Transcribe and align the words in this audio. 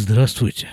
Здравствуйте. 0.00 0.68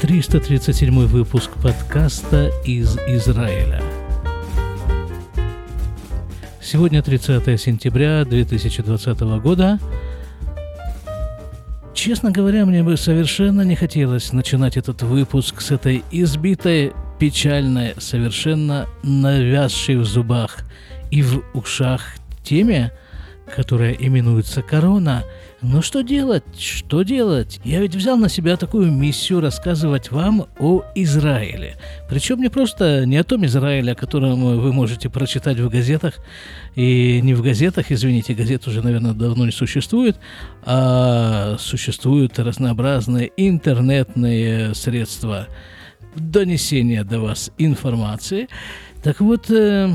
Триста 0.00 0.38
тридцать 0.38 0.76
седьмой 0.76 1.06
выпуск 1.06 1.50
подкаста 1.60 2.52
из 2.64 2.96
Израиля. 3.08 3.82
Сегодня 6.62 7.02
30 7.02 7.60
сентября 7.60 8.24
2020 8.24 9.20
года. 9.42 9.80
Честно 11.92 12.30
говоря, 12.30 12.66
мне 12.66 12.84
бы 12.84 12.96
совершенно 12.96 13.62
не 13.62 13.74
хотелось 13.74 14.32
начинать 14.32 14.76
этот 14.76 15.02
выпуск 15.02 15.60
с 15.60 15.72
этой 15.72 16.04
избитой, 16.12 16.92
печальной, 17.18 17.96
совершенно 17.98 18.86
навязшей 19.02 19.96
в 19.96 20.04
зубах 20.04 20.58
и 21.10 21.20
в 21.20 21.42
ушах 21.52 22.02
теме, 22.44 22.92
которая 23.54 23.92
именуется 23.92 24.62
корона. 24.62 25.24
Но 25.62 25.82
что 25.82 26.02
делать? 26.02 26.44
Что 26.58 27.02
делать? 27.02 27.60
Я 27.64 27.80
ведь 27.80 27.94
взял 27.94 28.16
на 28.16 28.28
себя 28.28 28.56
такую 28.56 28.90
миссию 28.90 29.40
рассказывать 29.40 30.10
вам 30.10 30.46
о 30.58 30.82
Израиле. 30.94 31.76
Причем 32.08 32.40
не 32.40 32.48
просто 32.48 33.06
не 33.06 33.16
о 33.16 33.24
том 33.24 33.44
Израиле, 33.46 33.92
о 33.92 33.94
котором 33.94 34.60
вы 34.60 34.72
можете 34.72 35.08
прочитать 35.08 35.58
в 35.58 35.68
газетах, 35.68 36.14
и 36.74 37.20
не 37.22 37.34
в 37.34 37.42
газетах, 37.42 37.90
извините, 37.90 38.34
газет 38.34 38.66
уже, 38.66 38.82
наверное, 38.82 39.12
давно 39.12 39.46
не 39.46 39.52
существует, 39.52 40.16
а 40.64 41.56
существуют 41.58 42.38
разнообразные 42.38 43.30
интернетные 43.36 44.74
средства 44.74 45.48
донесения 46.14 47.04
до 47.04 47.20
вас 47.20 47.50
информации. 47.58 48.48
Так 49.02 49.20
вот, 49.20 49.50
э, 49.50 49.90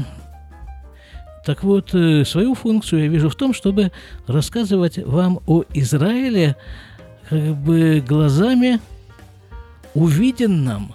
так 1.46 1.64
вот, 1.64 1.94
э, 1.94 2.24
свою 2.26 2.54
функцию 2.54 3.04
я 3.04 3.08
вижу 3.08 3.30
в 3.30 3.36
том, 3.36 3.54
чтобы 3.54 3.92
рассказывать 4.28 4.98
вам 4.98 5.40
о 5.48 5.64
Израиле 5.74 6.56
как 7.30 7.56
бы 7.58 8.04
глазами 8.08 8.80
увиденном, 9.94 10.94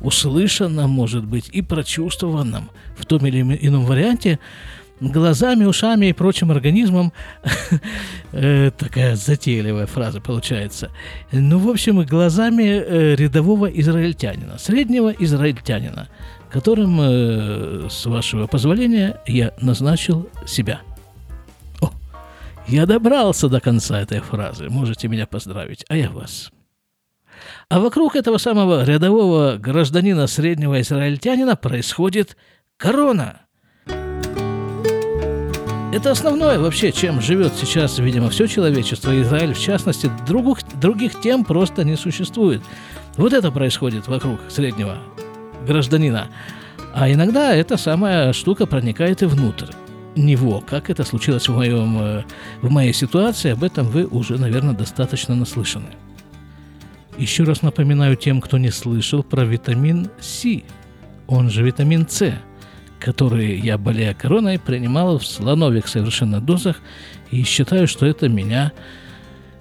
услышанном, 0.00 0.90
может 0.90 1.24
быть, 1.24 1.48
и 1.52 1.62
прочувствованном 1.62 2.70
в 2.96 3.06
том 3.06 3.24
или 3.26 3.40
ином 3.40 3.84
варианте, 3.84 4.38
глазами, 5.00 5.64
ушами 5.64 6.06
и 6.06 6.12
прочим 6.12 6.50
организмом. 6.50 7.12
Э, 8.32 8.70
такая 8.70 9.16
затейливая 9.16 9.86
фраза 9.86 10.20
получается. 10.20 10.92
Ну, 11.32 11.58
в 11.58 11.68
общем, 11.68 12.00
глазами 12.02 12.62
э, 12.62 13.16
рядового 13.16 13.66
израильтянина, 13.66 14.56
среднего 14.56 15.08
израильтянина, 15.10 16.08
которым, 16.50 17.00
э, 17.00 17.88
с 17.88 18.06
вашего 18.06 18.46
позволения, 18.46 19.20
я 19.26 19.54
назначил 19.60 20.28
себя. 20.46 20.80
О, 21.80 21.90
я 22.66 22.86
добрался 22.86 23.48
до 23.48 23.60
конца 23.60 24.00
этой 24.00 24.20
фразы, 24.20 24.68
можете 24.68 25.08
меня 25.08 25.26
поздравить, 25.26 25.84
а 25.88 25.96
я 25.96 26.10
вас. 26.10 26.50
А 27.68 27.80
вокруг 27.80 28.16
этого 28.16 28.38
самого 28.38 28.84
рядового 28.84 29.56
гражданина 29.56 30.26
среднего 30.26 30.80
израильтянина 30.80 31.56
происходит 31.56 32.36
корона. 32.76 33.42
Это 35.92 36.12
основное 36.12 36.58
вообще, 36.58 36.92
чем 36.92 37.20
живет 37.20 37.52
сейчас, 37.54 37.98
видимо, 37.98 38.30
все 38.30 38.46
человечество, 38.46 39.20
Израиль 39.22 39.54
в 39.54 39.60
частности. 39.60 40.10
Других, 40.26 40.58
других 40.80 41.20
тем 41.20 41.44
просто 41.44 41.82
не 41.82 41.96
существует. 41.96 42.60
Вот 43.16 43.32
это 43.32 43.50
происходит 43.50 44.06
вокруг 44.06 44.38
среднего 44.48 44.98
гражданина. 45.66 46.28
А 46.94 47.10
иногда 47.10 47.54
эта 47.54 47.76
самая 47.76 48.32
штука 48.32 48.66
проникает 48.66 49.22
и 49.22 49.26
внутрь 49.26 49.70
него. 50.16 50.60
Как 50.60 50.90
это 50.90 51.04
случилось 51.04 51.48
в, 51.48 51.54
моем, 51.54 51.98
э, 52.00 52.24
в 52.62 52.70
моей 52.70 52.92
ситуации, 52.92 53.52
об 53.52 53.62
этом 53.62 53.86
вы 53.86 54.06
уже, 54.06 54.38
наверное, 54.38 54.74
достаточно 54.74 55.34
наслышаны. 55.34 55.90
Еще 57.18 57.44
раз 57.44 57.62
напоминаю 57.62 58.16
тем, 58.16 58.40
кто 58.40 58.58
не 58.58 58.70
слышал 58.70 59.22
про 59.22 59.44
витамин 59.44 60.10
С, 60.20 60.62
он 61.26 61.50
же 61.50 61.62
витамин 61.62 62.08
С, 62.08 62.34
который 62.98 63.58
я, 63.58 63.78
болея 63.78 64.14
короной, 64.14 64.58
принимал 64.58 65.18
в 65.18 65.26
слоновых 65.26 65.86
совершенно 65.88 66.40
дозах, 66.40 66.76
и 67.30 67.42
считаю, 67.42 67.86
что 67.86 68.06
это 68.06 68.28
меня, 68.28 68.72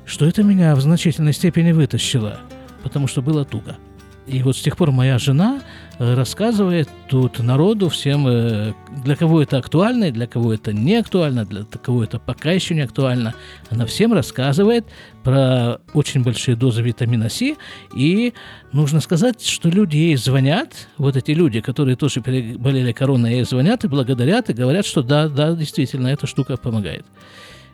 что 0.06 0.26
это 0.26 0.44
меня 0.44 0.76
в 0.76 0.82
значительной 0.82 1.34
степени 1.34 1.72
вытащило, 1.72 2.40
потому 2.84 3.08
что 3.08 3.22
было 3.22 3.46
туго. 3.46 3.78
И 4.26 4.42
вот 4.44 4.58
с 4.58 4.62
тех 4.62 4.78
пор 4.78 4.92
моя 4.92 5.18
жена 5.18 5.62
рассказывает 6.00 6.90
тут 7.10 7.40
народу 7.40 7.90
всем, 7.90 8.26
э, 8.28 8.74
для 9.04 9.16
кого 9.18 9.42
это 9.42 9.58
актуально, 9.58 10.12
для 10.12 10.28
кого 10.28 10.54
это 10.54 10.72
не 10.72 10.96
актуально, 10.96 11.46
для 11.46 11.66
кого 11.66 12.06
это 12.06 12.20
пока 12.20 12.52
еще 12.52 12.74
не 12.74 12.82
актуально. 12.82 13.36
Она 13.70 13.86
всем 13.86 14.14
рассказывает 14.14 14.86
про 15.24 15.82
очень 15.94 16.24
большие 16.24 16.56
дозы 16.56 16.82
витамина 16.82 17.30
С. 17.30 17.54
И 17.94 18.34
нужно 18.72 19.02
сказать, 19.02 19.46
что 19.46 19.70
люди 19.70 19.98
ей 19.98 20.16
звонят, 20.16 20.88
вот 20.98 21.18
эти 21.18 21.32
люди, 21.32 21.60
которые 21.60 21.98
тоже 21.98 22.22
болели 22.22 22.94
короной, 22.94 23.34
ей 23.34 23.44
звонят 23.44 23.84
и 23.84 23.90
благодарят, 23.90 24.50
и 24.50 24.54
говорят, 24.54 24.86
что 24.86 25.04
да, 25.04 25.28
да, 25.28 25.54
действительно, 25.54 26.08
эта 26.08 26.28
штука 26.28 26.56
помогает. 26.56 27.06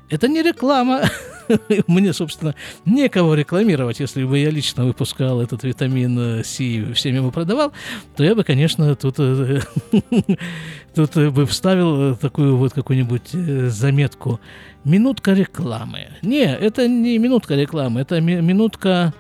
Это 0.10 0.28
не 0.28 0.44
реклама. 0.44 1.04
Мне, 1.88 2.14
собственно, 2.14 2.56
некого 2.86 3.34
рекламировать. 3.34 4.00
Если 4.00 4.24
бы 4.24 4.38
я 4.38 4.50
лично 4.50 4.86
выпускал 4.86 5.42
этот 5.42 5.64
витамин 5.64 6.40
э, 6.40 6.44
С 6.44 6.60
и 6.60 6.94
всем 6.94 7.16
его 7.16 7.32
продавал, 7.32 7.72
то 8.16 8.24
я 8.24 8.36
бы, 8.36 8.44
конечно, 8.44 8.96
тут, 8.96 9.16
э, 9.18 9.62
тут 10.96 11.16
бы 11.16 11.46
вставил 11.46 12.16
такую 12.16 12.58
вот 12.58 12.74
какую-нибудь 12.74 13.34
э, 13.34 13.68
заметку. 13.70 14.40
Минутка 14.84 15.34
рекламы. 15.34 16.10
Не, 16.22 16.46
это 16.46 16.88
не 16.88 17.18
минутка 17.18 17.56
рекламы, 17.56 18.02
это 18.02 18.22
минутка 18.22 19.14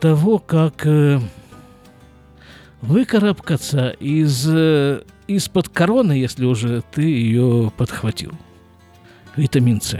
того, 0.00 0.40
как 0.40 0.86
выкарабкаться 2.82 3.90
из, 3.90 4.44
из-под 5.28 5.68
короны, 5.68 6.12
если 6.12 6.44
уже 6.44 6.82
ты 6.92 7.02
ее 7.02 7.72
подхватил 7.76 8.32
витамин 9.36 9.80
С. 9.80 9.96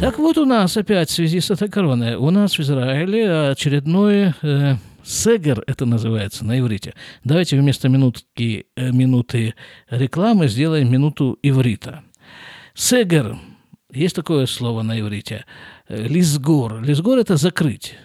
Так 0.00 0.18
вот 0.18 0.38
у 0.38 0.44
нас 0.44 0.76
опять 0.76 1.10
в 1.10 1.12
связи 1.12 1.40
с 1.40 1.50
этой 1.50 1.68
короной, 1.68 2.14
у 2.14 2.30
нас 2.30 2.56
в 2.56 2.60
Израиле 2.60 3.50
очередной 3.50 4.32
э, 4.42 4.76
сегер, 5.04 5.64
это 5.66 5.86
называется 5.86 6.44
на 6.44 6.58
иврите. 6.60 6.94
Давайте 7.24 7.58
вместо 7.58 7.88
минутки, 7.88 8.66
э, 8.76 8.92
минуты 8.92 9.54
рекламы 9.90 10.48
сделаем 10.48 10.90
минуту 10.90 11.36
иврита. 11.42 12.04
Сегер, 12.74 13.38
есть 13.92 14.14
такое 14.14 14.46
слово 14.46 14.82
на 14.82 15.00
иврите, 15.00 15.44
э, 15.88 16.06
лизгор. 16.06 16.80
Лизгор– 16.80 17.18
это 17.20 17.36
закрыть. 17.36 17.96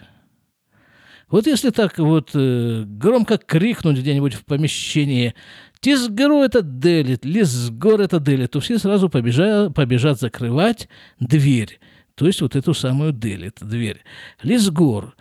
Вот 1.34 1.48
если 1.48 1.70
так 1.70 1.98
вот 1.98 2.30
э, 2.34 2.84
громко 2.86 3.38
крикнуть 3.38 3.98
где-нибудь 3.98 4.34
в 4.34 4.44
помещении 4.44 5.34
«Тизгору 5.80 6.42
это 6.42 6.62
делит», 6.62 7.24
«Лизгор 7.24 8.00
это 8.00 8.20
делит», 8.20 8.52
то 8.52 8.60
все 8.60 8.78
сразу 8.78 9.08
побежат, 9.08 9.74
побежат 9.74 10.20
закрывать 10.20 10.88
дверь. 11.18 11.80
То 12.14 12.28
есть 12.28 12.40
вот 12.40 12.54
эту 12.54 12.72
самую 12.72 13.12
делит, 13.12 13.58
дверь. 13.60 14.04
«Лизгор». 14.44 15.16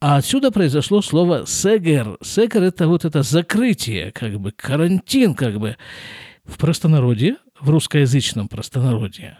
А 0.00 0.18
отсюда 0.18 0.52
произошло 0.52 1.02
слово 1.02 1.46
«сегер». 1.48 2.16
«Сегер»– 2.22 2.62
это 2.62 2.86
вот 2.86 3.04
это 3.04 3.24
закрытие, 3.24 4.12
как 4.12 4.38
бы 4.38 4.52
карантин, 4.52 5.34
как 5.34 5.58
бы. 5.58 5.76
В 6.44 6.58
простонародье, 6.58 7.38
в 7.60 7.70
русскоязычном 7.70 8.46
простонародье, 8.46 9.38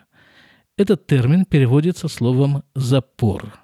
этот 0.76 1.06
термин 1.06 1.44
переводится 1.44 2.08
словом 2.08 2.64
«запор». 2.74 3.60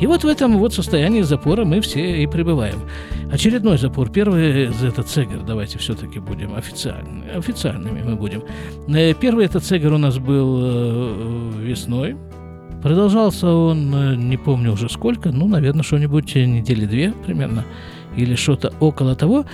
И 0.00 0.06
вот 0.06 0.24
в 0.24 0.28
этом 0.28 0.58
вот 0.58 0.74
состоянии 0.74 1.22
запора 1.22 1.64
мы 1.64 1.80
все 1.80 2.22
и 2.22 2.26
пребываем. 2.26 2.80
Очередной 3.32 3.78
запор. 3.78 4.10
Первый 4.10 4.66
это 4.66 5.02
цегер. 5.02 5.42
Давайте 5.42 5.78
все-таки 5.78 6.18
будем 6.18 6.54
официальными. 6.54 7.30
Официальными 7.30 8.02
мы 8.02 8.14
будем. 8.14 8.42
Э, 8.88 9.14
первый 9.14 9.46
этот 9.46 9.64
цегер 9.64 9.92
у 9.94 9.98
нас 9.98 10.18
был 10.18 10.58
э, 10.60 11.50
весной. 11.62 12.16
Продолжался 12.82 13.48
он, 13.48 13.94
э, 13.94 14.16
не 14.16 14.36
помню 14.36 14.72
уже 14.72 14.90
сколько, 14.90 15.30
ну, 15.30 15.48
наверное, 15.48 15.82
что-нибудь 15.82 16.34
недели 16.34 16.84
две 16.84 17.12
примерно, 17.24 17.64
или 18.16 18.34
что-то 18.34 18.74
около 18.80 19.16
того. 19.16 19.46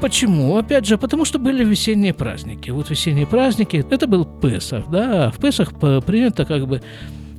Почему? 0.00 0.56
Опять 0.56 0.86
же, 0.86 0.98
потому 0.98 1.24
что 1.24 1.38
были 1.38 1.64
весенние 1.64 2.14
праздники. 2.14 2.70
Вот 2.70 2.90
весенние 2.90 3.26
праздники, 3.26 3.84
это 3.90 4.06
был 4.06 4.24
Песах, 4.24 4.84
да, 4.88 5.30
в 5.30 5.38
Песах 5.38 5.72
принято 6.04 6.44
как 6.44 6.68
бы 6.68 6.80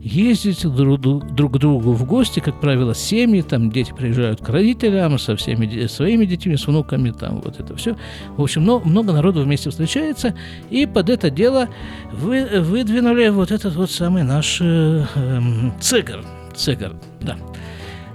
ездить 0.08 0.64
друг, 0.64 1.00
друг 1.00 1.54
к 1.54 1.58
другу 1.58 1.92
в 1.94 2.06
гости, 2.06 2.40
как 2.40 2.60
правило, 2.60 2.96
семьи, 2.96 3.42
там 3.42 3.72
дети 3.72 3.94
приезжают 3.96 4.42
к 4.42 4.50
родителям 4.50 5.20
со 5.20 5.36
всеми 5.36 5.88
своими 5.88 6.26
детьми, 6.26 6.56
с 6.56 6.68
внуками, 6.68 7.12
там 7.12 7.42
вот 7.42 7.60
это 7.60 7.76
все. 7.76 7.96
В 8.38 8.44
общем, 8.44 8.64
много, 8.64 8.88
много 8.88 9.14
народу 9.14 9.42
вместе 9.42 9.70
встречается, 9.70 10.34
и 10.70 10.86
под 10.86 11.10
это 11.10 11.30
дело 11.30 11.68
вы, 12.12 12.62
выдвинули 12.62 13.30
вот 13.30 13.52
этот 13.52 13.76
вот 13.76 13.92
самый 13.92 14.24
наш 14.24 14.60
э, 14.62 15.06
э, 15.16 15.40
цигар, 15.80 16.24
цигар, 16.56 16.94
да. 17.22 17.38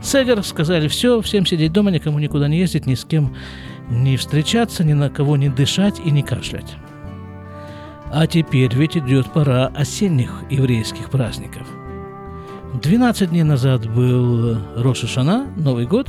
Сегер 0.02 0.42
сказали, 0.42 0.88
все, 0.88 1.20
всем 1.20 1.46
сидеть 1.46 1.72
дома, 1.72 1.92
никому 1.92 2.18
никуда 2.18 2.48
не 2.48 2.58
ездить, 2.58 2.86
ни 2.86 2.94
с 2.94 3.04
кем 3.04 3.36
не 3.88 4.16
встречаться, 4.16 4.82
ни 4.82 4.94
на 4.94 5.10
кого 5.10 5.36
не 5.36 5.48
дышать 5.48 6.00
и 6.04 6.10
не 6.10 6.22
кашлять. 6.22 6.76
А 8.12 8.26
теперь 8.26 8.74
ведь 8.74 8.96
идет 8.96 9.32
пора 9.32 9.68
осенних 9.68 10.42
еврейских 10.50 11.08
праздников. 11.08 11.66
12 12.80 13.28
дней 13.28 13.42
назад 13.42 13.86
был 13.86 14.56
Роша 14.76 15.06
Шана, 15.06 15.46
Новый 15.56 15.86
год, 15.86 16.08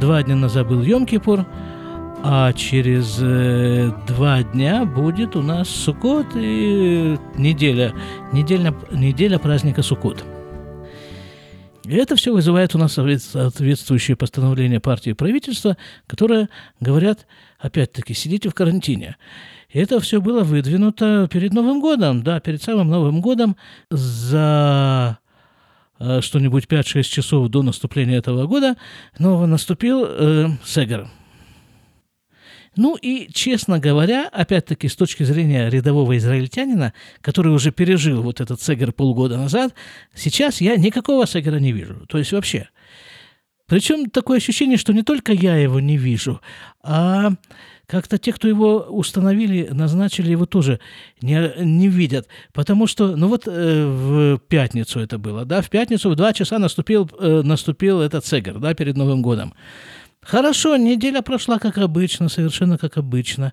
два 0.00 0.22
дня 0.22 0.34
назад 0.34 0.66
был 0.66 0.82
Йом-Кипур, 0.82 1.44
а 2.22 2.52
через 2.54 3.18
э, 3.20 3.90
два 4.08 4.42
дня 4.42 4.86
будет 4.86 5.36
у 5.36 5.42
нас 5.42 5.68
Суккот 5.68 6.28
и 6.34 7.18
неделя, 7.36 7.94
неделя, 8.32 8.74
неделя 8.90 9.38
праздника 9.38 9.82
Суккот. 9.82 10.24
И 11.84 11.94
это 11.94 12.16
все 12.16 12.32
вызывает 12.32 12.74
у 12.74 12.78
нас 12.78 12.94
соответствующее 12.94 14.16
постановление 14.16 14.80
партии 14.80 15.10
и 15.10 15.14
правительства, 15.14 15.76
которые 16.06 16.48
говорят, 16.80 17.26
опять-таки, 17.58 18.14
сидите 18.14 18.48
в 18.48 18.54
карантине. 18.54 19.16
И 19.68 19.78
это 19.78 20.00
все 20.00 20.20
было 20.20 20.44
выдвинуто 20.44 21.28
перед 21.30 21.52
Новым 21.52 21.80
годом, 21.80 22.22
да, 22.22 22.40
перед 22.40 22.62
самым 22.62 22.88
Новым 22.88 23.20
годом. 23.20 23.56
За 23.90 25.18
что-нибудь 26.20 26.64
5-6 26.64 27.02
часов 27.02 27.48
до 27.48 27.62
наступления 27.62 28.18
этого 28.18 28.46
года, 28.46 28.76
но 29.18 29.46
наступил 29.46 30.04
э, 30.06 30.48
Сегер– 30.64 31.08
ну 32.76 32.96
и, 32.96 33.28
честно 33.32 33.78
говоря, 33.78 34.28
опять-таки 34.28 34.88
с 34.88 34.94
точки 34.94 35.24
зрения 35.24 35.68
рядового 35.68 36.16
израильтянина, 36.16 36.92
который 37.20 37.52
уже 37.52 37.72
пережил 37.72 38.22
вот 38.22 38.40
этот 38.40 38.62
Сегер 38.62 38.92
полгода 38.92 39.36
назад, 39.36 39.74
сейчас 40.14 40.60
я 40.60 40.76
никакого 40.76 41.26
Сегера 41.26 41.58
не 41.58 41.72
вижу. 41.72 42.06
То 42.08 42.18
есть 42.18 42.32
вообще. 42.32 42.68
Причем 43.66 44.08
такое 44.08 44.38
ощущение, 44.38 44.78
что 44.78 44.92
не 44.92 45.02
только 45.02 45.32
я 45.32 45.56
его 45.56 45.80
не 45.80 45.96
вижу, 45.96 46.40
а 46.82 47.32
как-то 47.90 48.18
те, 48.18 48.32
кто 48.32 48.46
его 48.46 48.86
установили, 48.88 49.68
назначили, 49.72 50.30
его 50.30 50.46
тоже 50.46 50.78
не, 51.20 51.52
не 51.58 51.88
видят. 51.88 52.28
Потому 52.52 52.86
что, 52.86 53.16
ну 53.16 53.26
вот 53.26 53.48
э, 53.48 53.86
в 53.86 54.38
пятницу 54.38 55.00
это 55.00 55.18
было, 55.18 55.44
да, 55.44 55.60
в 55.60 55.68
пятницу 55.70 56.08
в 56.08 56.14
два 56.14 56.32
часа 56.32 56.58
наступил, 56.58 57.10
э, 57.18 57.42
наступил 57.42 58.00
этот 58.00 58.24
Сегер, 58.24 58.60
да, 58.60 58.74
перед 58.74 58.96
Новым 58.96 59.22
годом. 59.22 59.54
Хорошо, 60.22 60.76
неделя 60.76 61.22
прошла 61.22 61.58
как 61.58 61.78
обычно, 61.78 62.28
совершенно 62.28 62.78
как 62.78 62.96
обычно. 62.96 63.52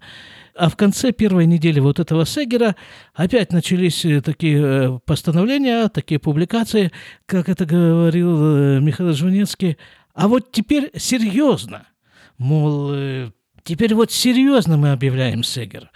А 0.54 0.70
в 0.70 0.76
конце 0.76 1.12
первой 1.12 1.46
недели 1.46 1.80
вот 1.80 2.00
этого 2.00 2.26
Сегера 2.26 2.76
опять 3.16 3.52
начались 3.52 4.06
э, 4.06 4.22
такие 4.22 4.62
э, 4.62 5.00
постановления, 5.06 5.88
такие 5.88 6.20
публикации, 6.20 6.92
как 7.26 7.50
это 7.50 7.66
говорил 7.66 8.38
э, 8.40 8.80
Михаил 8.82 9.14
Жванецкий. 9.14 9.78
А 10.14 10.28
вот 10.28 10.52
теперь 10.52 10.92
серьезно. 10.96 11.88
Мол, 12.38 13.32
теперь 13.68 13.94
вот 13.94 14.12
серьезно 14.12 14.78
мы 14.78 14.92
объявляем 14.92 15.44
Сегер. 15.44 15.92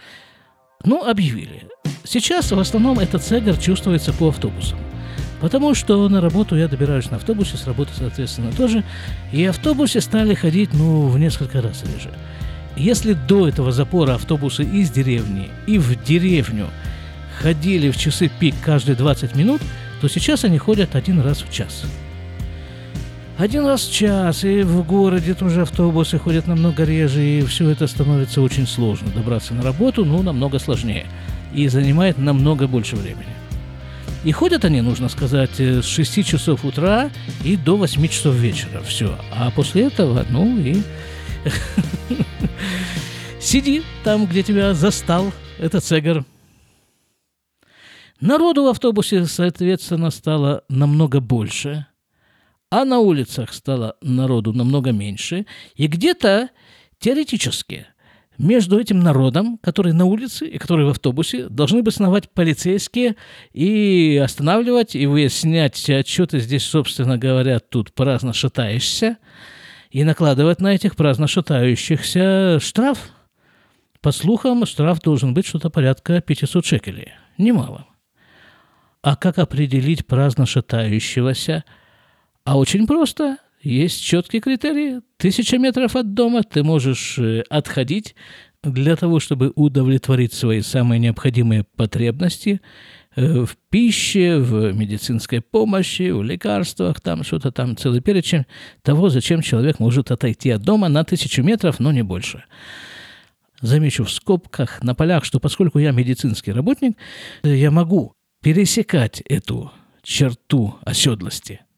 Ну, 0.83 1.03
объявили. 1.03 1.67
Сейчас 2.03 2.51
в 2.51 2.59
основном 2.59 2.99
этот 2.99 3.23
Сегер 3.23 3.57
чувствуется 3.57 4.11
по 4.13 4.27
автобусам. 4.27 4.77
Потому 5.39 5.73
что 5.73 6.07
на 6.09 6.21
работу 6.21 6.55
я 6.55 6.67
добираюсь 6.67 7.09
на 7.09 7.17
автобусе, 7.17 7.57
с 7.57 7.65
работы, 7.65 7.91
соответственно, 7.97 8.51
тоже. 8.51 8.83
И 9.31 9.43
автобусы 9.45 10.01
стали 10.01 10.35
ходить, 10.35 10.71
ну, 10.73 11.07
в 11.07 11.17
несколько 11.17 11.61
раз 11.61 11.83
реже. 11.83 12.11
Если 12.75 13.13
до 13.13 13.47
этого 13.47 13.71
запора 13.71 14.15
автобусы 14.15 14.63
из 14.63 14.91
деревни 14.91 15.49
и 15.65 15.77
в 15.77 16.03
деревню 16.03 16.67
ходили 17.39 17.89
в 17.89 17.97
часы 17.97 18.29
пик 18.39 18.55
каждые 18.63 18.95
20 18.95 19.35
минут, 19.35 19.61
то 19.99 20.07
сейчас 20.07 20.43
они 20.43 20.57
ходят 20.57 20.95
один 20.95 21.21
раз 21.21 21.41
в 21.41 21.51
час. 21.51 21.85
Один 23.41 23.65
раз 23.65 23.87
в 23.87 23.91
час, 23.91 24.43
и 24.43 24.61
в 24.61 24.85
городе 24.85 25.33
тоже 25.33 25.63
автобусы 25.63 26.19
ходят 26.19 26.45
намного 26.45 26.83
реже, 26.83 27.23
и 27.23 27.41
все 27.41 27.71
это 27.71 27.87
становится 27.87 28.39
очень 28.39 28.67
сложно. 28.67 29.09
Добраться 29.15 29.55
на 29.55 29.63
работу, 29.63 30.05
ну, 30.05 30.21
намного 30.21 30.59
сложнее. 30.59 31.07
И 31.51 31.67
занимает 31.67 32.19
намного 32.19 32.67
больше 32.67 32.95
времени. 32.95 33.33
И 34.23 34.31
ходят 34.31 34.63
они, 34.63 34.81
нужно 34.81 35.09
сказать, 35.09 35.59
э, 35.59 35.81
с 35.81 35.85
6 35.85 36.23
часов 36.23 36.63
утра 36.63 37.09
и 37.43 37.57
до 37.57 37.77
8 37.77 38.07
часов 38.09 38.35
вечера. 38.35 38.79
Все. 38.83 39.17
А 39.35 39.49
после 39.49 39.87
этого, 39.87 40.23
ну 40.29 40.59
и... 40.59 40.83
Сиди 43.41 43.81
там, 44.03 44.27
где 44.27 44.43
тебя 44.43 44.75
застал 44.75 45.33
этот 45.57 45.83
цегар. 45.83 46.23
Народу 48.19 48.65
в 48.65 48.67
автобусе, 48.67 49.25
соответственно, 49.25 50.11
стало 50.11 50.61
намного 50.69 51.19
больше, 51.21 51.87
а 52.71 52.85
на 52.85 52.99
улицах 52.99 53.53
стало 53.53 53.97
народу 54.01 54.53
намного 54.53 54.91
меньше. 54.91 55.45
И 55.75 55.87
где-то 55.87 56.49
теоретически 56.99 57.85
между 58.37 58.79
этим 58.79 59.01
народом, 59.01 59.59
который 59.61 59.93
на 59.93 60.05
улице 60.05 60.47
и 60.47 60.57
который 60.57 60.85
в 60.85 60.89
автобусе, 60.89 61.49
должны 61.49 61.83
бы 61.83 61.91
сновать 61.91 62.29
полицейские 62.31 63.17
и 63.51 64.19
останавливать, 64.23 64.95
и 64.95 65.05
выяснять 65.05 65.89
отчеты. 65.89 66.39
Здесь, 66.39 66.63
собственно 66.63 67.17
говоря, 67.17 67.59
тут 67.59 67.93
праздно 67.93 68.33
шатаешься, 68.33 69.17
и 69.91 70.05
накладывать 70.05 70.61
на 70.61 70.73
этих 70.73 70.95
праздно 70.95 71.27
шатающихся 71.27 72.59
штраф. 72.61 73.09
По 73.99 74.11
слухам, 74.11 74.65
штраф 74.65 75.01
должен 75.01 75.33
быть 75.33 75.45
что-то 75.45 75.69
порядка 75.69 76.21
500 76.21 76.65
шекелей. 76.65 77.11
Немало. 77.37 77.85
А 79.03 79.17
как 79.17 79.37
определить 79.37 80.07
праздно 80.07 80.45
шатающегося? 80.45 81.65
А 82.43 82.57
очень 82.57 82.87
просто– 82.87 83.37
есть 83.63 84.03
четкие 84.03 84.41
критерии. 84.41 85.01
Тысяча 85.17 85.57
метров 85.57 85.95
от 85.95 86.13
дома 86.13 86.43
ты 86.43 86.63
можешь 86.63 87.19
э, 87.19 87.43
отходить 87.49 88.15
для 88.63 88.95
того, 88.95 89.19
чтобы 89.19 89.51
удовлетворить 89.55 90.33
свои 90.33 90.61
самые 90.61 90.99
необходимые 90.99 91.65
потребности 91.75 92.61
э, 93.15 93.45
в 93.45 93.55
пище, 93.69 94.37
в 94.37 94.73
медицинской 94.73 95.41
помощи, 95.41 96.09
в 96.09 96.23
лекарствах, 96.23 97.01
там 97.01 97.23
что-то 97.23 97.51
там, 97.51 97.77
целый 97.77 98.01
перечень 98.01 98.45
того, 98.81 99.09
зачем 99.09 99.41
человек 99.41 99.79
может 99.79 100.09
отойти 100.09 100.49
от 100.49 100.63
дома 100.63 100.89
на 100.89 101.03
тысячу 101.03 101.43
метров, 101.43 101.79
но 101.79 101.91
не 101.91 102.01
больше. 102.01 102.43
Замечу 103.61 104.05
в 104.05 104.11
скобках 104.11 104.81
на 104.81 104.95
полях, 104.95 105.23
что 105.23 105.39
поскольку 105.39 105.77
я 105.77 105.91
медицинский 105.91 106.51
работник, 106.51 106.97
я 107.43 107.69
могу 107.69 108.13
пересекать 108.41 109.21
эту 109.21 109.71
черту 110.01 110.77
оседлости– 110.83 111.61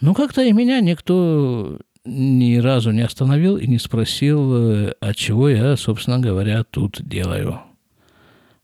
ну, 0.00 0.14
как-то 0.14 0.42
и 0.42 0.52
меня 0.52 0.80
никто 0.80 1.78
ни 2.04 2.56
разу 2.56 2.92
не 2.92 3.02
остановил 3.02 3.56
и 3.56 3.66
не 3.66 3.78
спросил, 3.78 4.54
э, 4.54 4.94
а 5.00 5.12
чего 5.12 5.48
я, 5.48 5.76
собственно 5.76 6.18
говоря, 6.18 6.64
тут 6.64 7.02
делаю. 7.06 7.60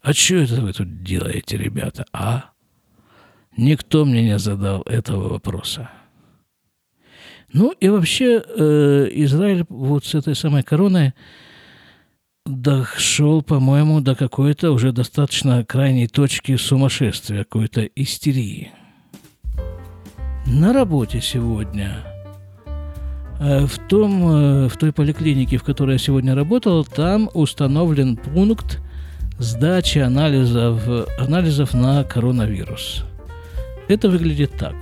А 0.01 0.13
что 0.13 0.37
это 0.37 0.61
вы 0.61 0.73
тут 0.73 1.03
делаете, 1.03 1.57
ребята, 1.57 2.07
а? 2.13 2.51
Никто 3.57 4.05
мне 4.05 4.23
не 4.23 4.39
задал 4.39 4.83
этого 4.83 5.29
вопроса. 5.29 5.91
Ну 7.53 7.73
и 7.73 7.89
вообще 7.89 8.43
э, 8.43 9.09
Израиль 9.13 9.65
вот 9.69 10.05
с 10.05 10.15
этой 10.15 10.35
самой 10.35 10.63
короной 10.63 11.15
дошел, 12.47 13.43
по-моему, 13.43 14.01
до 14.01 14.15
какой-то 14.15 14.73
уже 14.73 14.93
достаточно 14.93 15.65
крайней 15.65 16.09
точки 16.09 16.57
сумасшествия, 16.57 17.45
какой-то 17.45 17.83
истерии– 17.83 18.73
на 20.47 20.73
работе 20.73 21.21
сегодня. 21.21 21.99
Э, 23.41 23.67
в, 23.67 23.79
том, 23.89 24.29
э, 24.29 24.69
в 24.69 24.77
той 24.77 24.93
поликлинике, 24.93 25.57
в 25.57 25.65
которой 25.65 25.93
я 25.93 25.99
сегодня 25.99 26.35
работал, 26.35 26.85
там 26.85 27.31
установлен 27.35 28.17
пункт 28.17 28.81
сдачи 29.39 29.99
анализов, 29.99 30.81
анализов 31.19 31.75
на 31.75 32.05
коронавирус. 32.05 33.05
Это 33.89 34.09
выглядит 34.09 34.53
так. 34.57 34.75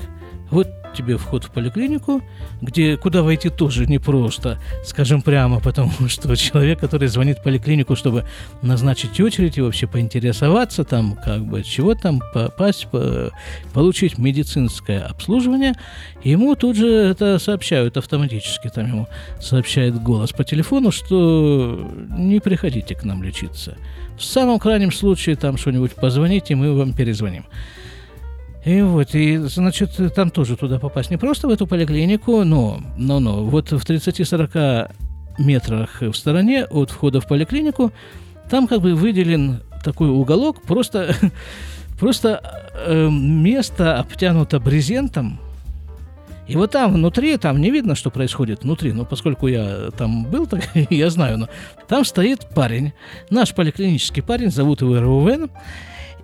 Вот 0.50 0.68
тебе 0.92 1.16
вход 1.16 1.44
в 1.44 1.50
поликлинику, 1.50 2.22
где 2.60 2.96
куда 2.96 3.22
войти 3.22 3.48
тоже 3.48 3.86
непросто, 3.86 4.58
скажем 4.84 5.22
прямо, 5.22 5.60
потому 5.60 5.92
что 6.08 6.34
человек, 6.36 6.80
который 6.80 7.08
звонит 7.08 7.38
в 7.38 7.42
поликлинику, 7.42 7.96
чтобы 7.96 8.24
назначить 8.62 9.20
очередь 9.20 9.58
и 9.58 9.60
вообще 9.60 9.86
поинтересоваться 9.86 10.84
там, 10.84 11.16
как 11.24 11.44
бы, 11.44 11.62
чего 11.62 11.94
там 11.94 12.20
попасть, 12.32 12.88
по, 12.88 13.30
получить 13.72 14.18
медицинское 14.18 15.00
обслуживание, 15.00 15.74
ему 16.22 16.54
тут 16.54 16.76
же 16.76 16.88
это 16.88 17.38
сообщают 17.38 17.96
автоматически, 17.96 18.68
там 18.68 18.86
ему 18.86 19.08
сообщает 19.40 20.00
голос 20.02 20.32
по 20.32 20.44
телефону, 20.44 20.90
что 20.90 21.90
не 22.16 22.40
приходите 22.40 22.94
к 22.94 23.04
нам 23.04 23.22
лечиться. 23.22 23.76
В 24.16 24.24
самом 24.24 24.58
крайнем 24.58 24.92
случае 24.92 25.36
там 25.36 25.56
что-нибудь 25.56 25.92
позвоните, 25.92 26.54
мы 26.54 26.76
вам 26.76 26.92
перезвоним. 26.92 27.44
И 28.64 28.80
вот, 28.80 29.14
и, 29.14 29.38
значит, 29.38 29.98
там 30.14 30.30
тоже 30.30 30.56
туда 30.56 30.78
попасть 30.78 31.10
не 31.10 31.16
просто 31.16 31.48
в 31.48 31.50
эту 31.50 31.66
поликлинику, 31.66 32.44
но, 32.44 32.80
но, 32.96 33.18
но, 33.18 33.44
вот 33.44 33.72
в 33.72 33.84
30-40 33.84 34.90
метрах 35.38 36.00
в 36.00 36.14
стороне 36.14 36.64
от 36.66 36.90
входа 36.90 37.20
в 37.20 37.26
поликлинику 37.26 37.92
там 38.48 38.68
как 38.68 38.80
бы 38.80 38.94
выделен 38.94 39.62
такой 39.82 40.10
уголок, 40.10 40.62
просто, 40.62 41.16
просто 41.98 42.40
э, 42.86 43.08
место 43.10 43.98
обтянуто 43.98 44.60
брезентом, 44.60 45.40
И 46.46 46.56
вот 46.56 46.72
там 46.72 46.92
внутри, 46.92 47.36
там 47.38 47.60
не 47.60 47.70
видно, 47.70 47.94
что 47.94 48.10
происходит 48.10 48.62
внутри, 48.62 48.92
но 48.92 49.04
поскольку 49.04 49.48
я 49.48 49.90
там 49.96 50.24
был, 50.26 50.46
так 50.50 50.68
я 50.74 51.10
знаю, 51.10 51.38
но 51.38 51.48
там 51.88 52.04
стоит 52.04 52.46
парень, 52.54 52.92
наш 53.30 53.54
поликлинический 53.54 54.22
парень, 54.22 54.50
зовут 54.50 54.82
его 54.82 54.98
Реувен, 54.98 55.50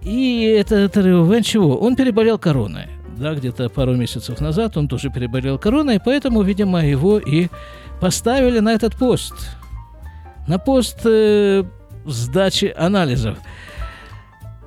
и 0.03 0.43
это, 0.43 0.77
это 0.77 1.01
Реувен 1.01 1.43
чего? 1.43 1.79
Он 1.79 1.97
переболел 1.97 2.39
короной, 2.39 2.87
да, 3.17 3.35
где-то 3.35 3.69
пару 3.69 3.95
месяцев 3.97 4.41
назад 4.41 4.77
он 4.77 4.89
тоже 4.89 5.11
переболел 5.11 5.59
короной, 5.59 6.01
поэтому, 6.05 6.43
видимо, 6.43 6.85
его 6.85 7.19
и 7.19 7.49
поставили 8.01 8.61
на 8.61 8.73
этот 8.73 8.97
пост, 8.97 9.35
на 10.47 10.59
пост 10.59 11.01
э, 11.05 11.65
сдачи 12.07 12.73
анализов 12.77 13.39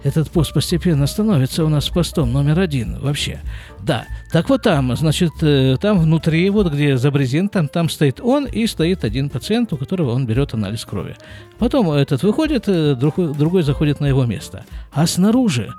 этот 0.03 0.31
пост 0.31 0.53
постепенно 0.53 1.05
становится 1.05 1.63
у 1.63 1.70
нас 1.70 1.89
постом 1.89 2.31
номер 2.31 2.60
один 2.60 3.00
вообще. 3.00 3.39
Да, 3.84 4.05
так 4.31 4.50
вот 4.50 4.63
там, 4.63 4.96
значит, 4.96 5.31
э, 5.41 5.77
там 5.79 6.00
внутри, 6.00 6.50
вот 6.50 6.72
где 6.74 6.98
за 6.98 7.12
брезентом, 7.12 7.67
там 7.67 7.89
стоит 7.89 8.20
он 8.20 8.46
и 8.46 8.65
стоит 8.67 9.03
один 9.03 9.29
пациент, 9.29 9.74
у 9.74 9.77
которого 9.77 10.12
он 10.12 10.25
берет 10.25 10.53
анализ 10.53 10.86
крови. 10.86 11.15
Потом 11.60 11.91
этот 11.91 12.24
выходит, 12.24 12.63
э, 12.67 12.96
другой, 12.96 13.34
другой 13.34 13.63
заходит 13.63 14.00
на 14.00 14.08
его 14.08 14.25
место. 14.25 14.65
А 14.91 15.05
снаружи, 15.05 15.72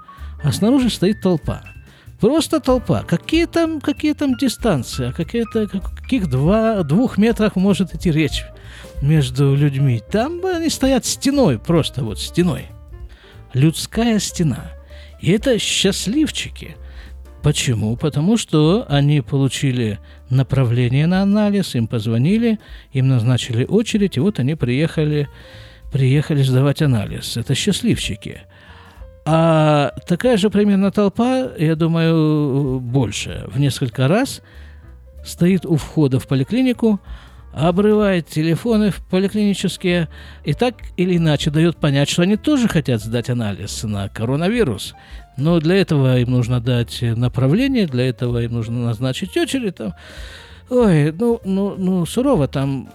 а 0.43 0.53
снаружи 0.53 0.89
стоит 0.91 1.21
толпа. 1.21 1.63
Просто 2.21 2.61
толпа. 2.61 3.03
Какие 3.03 3.47
там, 3.47 3.81
какие 3.81 4.13
там 4.13 4.37
дистанции, 4.37 5.09
о 5.09 5.13
какие-то, 5.13 5.67
каких 5.67 6.31
два, 6.31 6.85
двух 6.85 7.19
метрах 7.19 7.57
может 7.57 7.93
идти 7.93 8.13
речь 8.13 8.45
между 9.01 9.57
людьми. 9.57 10.01
Там 10.13 10.45
они 10.47 10.69
стоят 10.69 11.05
стеной, 11.05 11.59
просто 11.59 12.05
вот 12.05 12.21
стеной 12.21 12.69
людская 13.55 14.19
стена. 14.19 14.73
И 15.21 15.31
это 15.31 15.59
счастливчики. 15.59 16.77
Почему? 17.43 17.97
Потому 17.97 18.37
что 18.37 18.87
они 18.89 19.21
получили 19.21 19.99
направление 20.31 21.07
на 21.07 21.23
анализ, 21.23 21.75
им 21.75 21.89
позвонили, 21.89 22.61
им 22.93 23.09
назначили 23.09 23.65
очередь, 23.65 24.17
и 24.17 24.21
вот 24.21 24.39
они 24.39 24.55
приехали, 24.55 25.29
приехали 25.93 26.43
сдавать 26.43 26.83
анализ. 26.83 27.37
Это 27.37 27.55
счастливчики. 27.55 28.43
А 29.25 29.93
такая 30.07 30.37
же 30.37 30.51
примерно 30.51 30.91
толпа, 30.91 31.49
я 31.59 31.77
думаю, 31.77 32.81
больше, 32.81 33.45
в 33.49 33.59
несколько 33.59 34.09
раз 34.09 34.43
стоит 35.25 35.65
у 35.65 35.77
входа 35.77 36.19
в 36.19 36.27
поликлинику, 36.27 37.01
обрывает 37.53 38.27
телефоны 38.27 38.91
в 38.91 39.01
поликлинические 39.07 40.09
и 40.45 40.55
так 40.55 40.75
или 40.97 41.17
иначе 41.17 41.51
дает 41.51 41.77
понять, 41.77 42.09
что 42.09 42.23
они 42.23 42.37
тоже 42.37 42.69
хотят 42.69 43.03
сдать 43.03 43.31
анализ 43.31 43.83
на 43.85 44.09
коронавирус. 44.09 44.95
Но 45.37 45.61
для 45.61 45.77
этого 45.77 46.19
им 46.19 46.31
нужно 46.31 46.61
дать 46.61 47.03
направление, 47.03 47.87
для 47.87 48.09
этого 48.09 48.43
им 48.43 48.53
нужно 48.53 48.85
назначить 48.85 49.37
очередь. 49.37 49.77
Там. 49.77 49.95
Ой, 50.71 51.13
ну, 51.13 51.41
ну, 51.45 51.75
ну, 51.77 52.07
сурово 52.07 52.49
там 52.49 52.89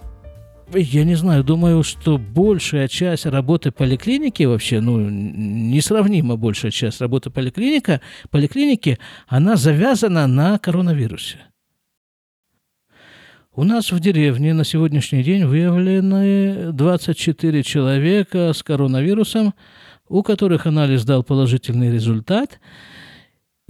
я 0.74 1.04
не 1.04 1.14
знаю, 1.14 1.44
думаю, 1.44 1.82
что 1.82 2.18
большая 2.18 2.88
часть 2.88 3.26
работы 3.26 3.70
поликлиники 3.70 4.42
вообще, 4.42 4.80
ну, 4.80 4.98
несравнимо 5.00 6.36
большая 6.36 6.70
часть 6.70 7.00
работы 7.00 7.30
поликлиника, 7.30 8.00
поликлиники, 8.30 8.98
она 9.28 9.56
завязана 9.56 10.26
на 10.26 10.58
коронавирусе. 10.58 11.38
У 13.58 13.64
нас 13.64 13.90
в 13.90 13.98
деревне 13.98 14.54
на 14.54 14.62
сегодняшний 14.62 15.24
день 15.24 15.44
выявлены 15.44 16.70
24 16.70 17.64
человека 17.64 18.52
с 18.52 18.62
коронавирусом, 18.62 19.52
у 20.08 20.22
которых 20.22 20.66
анализ 20.66 21.04
дал 21.04 21.24
положительный 21.24 21.90
результат. 21.90 22.60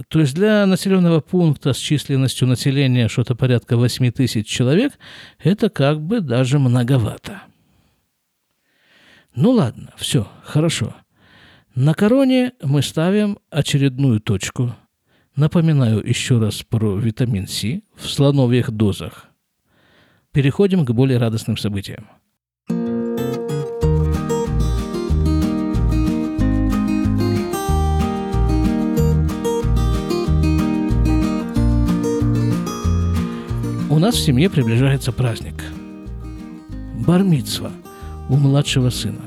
То 0.07 0.19
есть 0.19 0.35
для 0.35 0.67
населенного 0.67 1.21
пункта 1.21 1.73
с 1.73 1.77
численностью 1.77 2.47
населения 2.47 3.07
что-то 3.07 3.33
порядка 3.33 3.77
8 3.77 4.11
тысяч 4.11 4.45
человек, 4.45 4.93
это 5.39 5.71
как 5.71 5.99
бы 5.99 6.21
даже 6.21 6.59
многовато. 6.59 7.41
Ну 9.33 9.49
ладно, 9.49 9.91
все, 9.97 10.27
хорошо. 10.43 10.93
На 11.73 11.95
короне 11.95 12.51
мы 12.61 12.83
ставим 12.83 13.39
очередную 13.49 14.19
точку. 14.19 14.75
Напоминаю 15.35 16.07
еще 16.07 16.37
раз 16.37 16.61
про 16.61 16.95
витамин 16.95 17.47
С 17.47 17.63
в 17.95 18.07
слоновьих 18.07 18.69
дозах 18.69 19.28
переходим 20.31 20.85
к 20.85 20.91
более 20.91 21.17
радостным 21.17 21.57
событиям. 21.57 22.07
У 33.89 34.01
нас 34.01 34.15
в 34.15 34.19
семье 34.19 34.49
приближается 34.49 35.11
праздник. 35.11 35.55
Бармитсва 36.95 37.71
у 38.29 38.35
младшего 38.35 38.89
сына. 38.91 39.23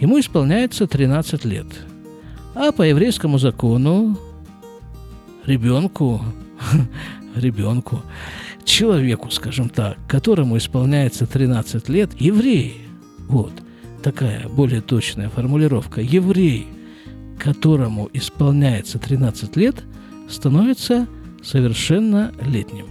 Ему 0.00 0.20
исполняется 0.20 0.86
13 0.86 1.44
лет. 1.44 1.66
А 2.54 2.72
по 2.72 2.82
еврейскому 2.82 3.38
закону 3.38 4.16
ребенку, 5.44 6.22
ребенку 7.34 8.00
человеку, 8.68 9.30
скажем 9.30 9.68
так, 9.68 9.96
которому 10.06 10.56
исполняется 10.58 11.26
13 11.26 11.88
лет, 11.88 12.10
еврей, 12.20 12.82
вот 13.26 13.52
такая 14.02 14.48
более 14.48 14.80
точная 14.80 15.28
формулировка, 15.28 16.00
еврей, 16.00 16.66
которому 17.38 18.08
исполняется 18.12 18.98
13 18.98 19.56
лет, 19.56 19.76
становится 20.28 21.06
совершенно 21.42 22.32
летним. 22.42 22.86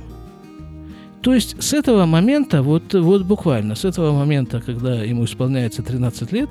То 1.22 1.34
есть 1.34 1.62
с 1.62 1.74
этого 1.74 2.06
момента, 2.06 2.64
вот, 2.64 2.94
вот 2.94 3.24
буквально 3.24 3.76
с 3.76 3.86
этого 3.86 4.18
момента, 4.18 4.62
когда 4.62 4.96
ему 5.04 5.26
исполняется 5.26 5.84
13 5.84 6.32
лет, 6.32 6.50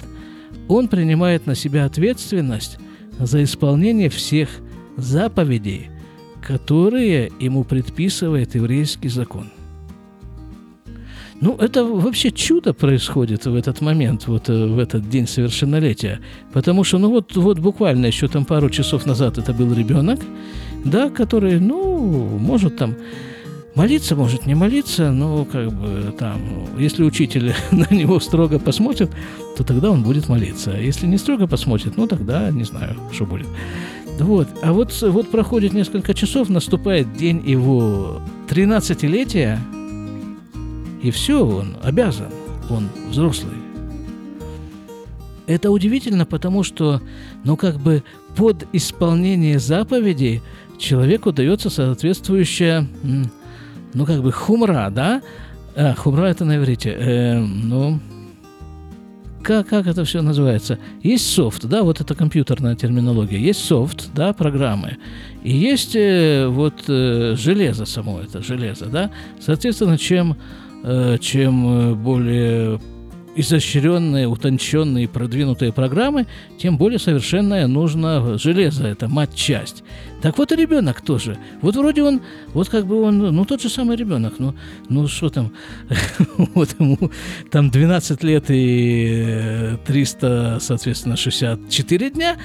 он 0.69 0.89
принимает 0.89 1.47
на 1.47 1.55
себя 1.55 1.85
ответственность 1.85 2.79
за 3.19 3.43
исполнение 3.43 4.09
всех 4.09 4.49
заповедей– 4.97 5.91
которые 6.47 7.33
ему 7.41 7.65
предписывает 7.65 8.55
еврейский 8.55 9.09
закон. 9.09 9.51
Ну, 11.41 11.57
это 11.57 11.85
вообще 11.85 12.31
чудо 12.31 12.73
происходит 12.73 13.47
в 13.47 13.55
этот 13.57 13.81
момент, 13.81 14.29
вот 14.29 14.49
э, 14.49 14.67
в 14.67 14.79
этот 14.79 15.11
день 15.11 15.27
совершеннолетия. 15.27 16.21
Потому 16.53 16.85
что, 16.85 16.99
ну 16.99 17.11
вот, 17.11 17.37
вот 17.37 17.59
буквально 17.59 18.07
еще 18.07 18.29
там 18.29 18.45
пару 18.45 18.71
часов 18.71 19.07
назад 19.07 19.39
это 19.39 19.53
был 19.53 19.75
ребенок, 19.75 20.21
да, 20.85 21.11
который, 21.11 21.59
ну, 21.59 22.39
может 22.39 22.77
там 22.77 22.95
молиться, 23.75 24.15
может 24.15 24.47
не 24.47 24.55
молиться, 24.55 25.11
но 25.11 25.45
как 25.45 25.73
бы 25.73 26.15
там, 26.17 26.41
если 26.79 27.03
учитель 27.03 27.55
на 27.73 27.93
него 27.93 28.21
строго 28.21 28.61
посмотрит, 28.61 29.11
то 29.57 29.65
тогда 29.65 29.91
он 29.91 30.05
будет 30.05 30.29
молиться. 30.29 30.73
А 30.73 30.79
если 30.79 31.09
не 31.09 31.19
строго 31.19 31.49
посмотрит, 31.49 31.97
ну 31.97 32.07
тогда 32.07 32.51
не 32.53 32.65
знаю, 32.65 32.97
что 33.13 33.27
будет. 33.27 33.49
Вот. 34.19 34.49
А 34.63 34.73
вот, 34.73 34.93
вот 35.03 35.31
проходит 35.31 35.73
несколько 35.73 36.15
часов, 36.15 36.49
наступает 36.49 37.13
день 37.15 37.43
его 37.47 38.21
13-летия, 38.49 39.59
и 41.03 41.11
все, 41.11 41.47
он 41.47 41.77
обязан, 41.83 42.29
он 42.71 42.89
взрослый. 43.09 43.55
Это 45.47 45.71
удивительно, 45.71 46.27
потому 46.27 46.65
что, 46.65 47.01
ну, 47.45 47.57
как 47.57 47.79
бы 47.79 48.03
под 48.37 48.67
исполнение 48.73 49.59
заповедей 49.59 50.43
человеку 50.79 51.33
дается 51.33 51.71
соответствующая, 51.71 52.87
ну, 53.95 54.07
как 54.07 54.23
бы 54.23 54.33
хумра, 54.33 54.91
да? 54.91 55.23
А, 55.77 55.95
хумра 55.95 56.27
это 56.27 56.45
на 56.45 56.57
иврите. 56.57 56.91
Э, 56.91 57.39
ну, 57.39 58.01
как, 59.47 59.69
как 59.69 59.87
это 59.87 60.05
все 60.05 60.23
называется? 60.23 60.79
Есть 61.05 61.31
софт, 61.33 61.67
да, 61.67 61.85
вот 61.85 62.01
это 62.01 62.17
компьютерная 62.17 62.75
терминология. 62.75 63.39
Есть 63.39 63.65
софт, 63.65 64.09
да, 64.13 64.33
программы. 64.33 64.97
И 65.45 65.57
есть 65.57 65.95
э, 65.95 66.49
вот 66.49 66.75
э, 66.89 67.37
железо 67.37 67.87
само 67.87 68.21
это, 68.21 68.43
железо, 68.43 68.87
да. 68.87 69.11
Соответственно, 69.39 69.99
чем, 69.99 70.37
э, 70.83 71.19
чем 71.21 71.95
более 72.03 72.81
изощренные, 73.37 74.27
утонченные, 74.27 75.09
продвинутые 75.09 75.73
программы, 75.73 76.27
тем 76.59 76.79
более 76.79 76.99
совершенное 76.99 77.67
нужно 77.67 78.39
железо, 78.39 78.87
это 78.87 79.09
мать-часть. 79.09 79.85
Так 80.23 80.39
вот 80.39 80.51
и 80.51 80.57
ребенок 80.57 81.03
тоже. 81.03 81.39
Вот 81.61 81.77
вроде 81.77 82.03
он, 82.03 82.23
вот 82.49 82.69
как 82.69 82.87
бы 82.87 83.03
он, 83.03 83.19
ну 83.19 83.45
тот 83.45 83.61
же 83.61 83.69
самый 83.69 83.97
ребенок, 83.97 84.35
ну, 84.39 84.55
ну 84.89 85.07
что 85.07 85.29
там, 85.29 85.53
вот 86.55 86.75
ему 86.81 86.99
там 87.51 87.71
12 87.71 88.23
лет 88.25 88.45
и 88.49 89.77
300, 89.87 90.59
соответственно, 90.61 91.17
64 91.17 92.11
дня, 92.11 92.37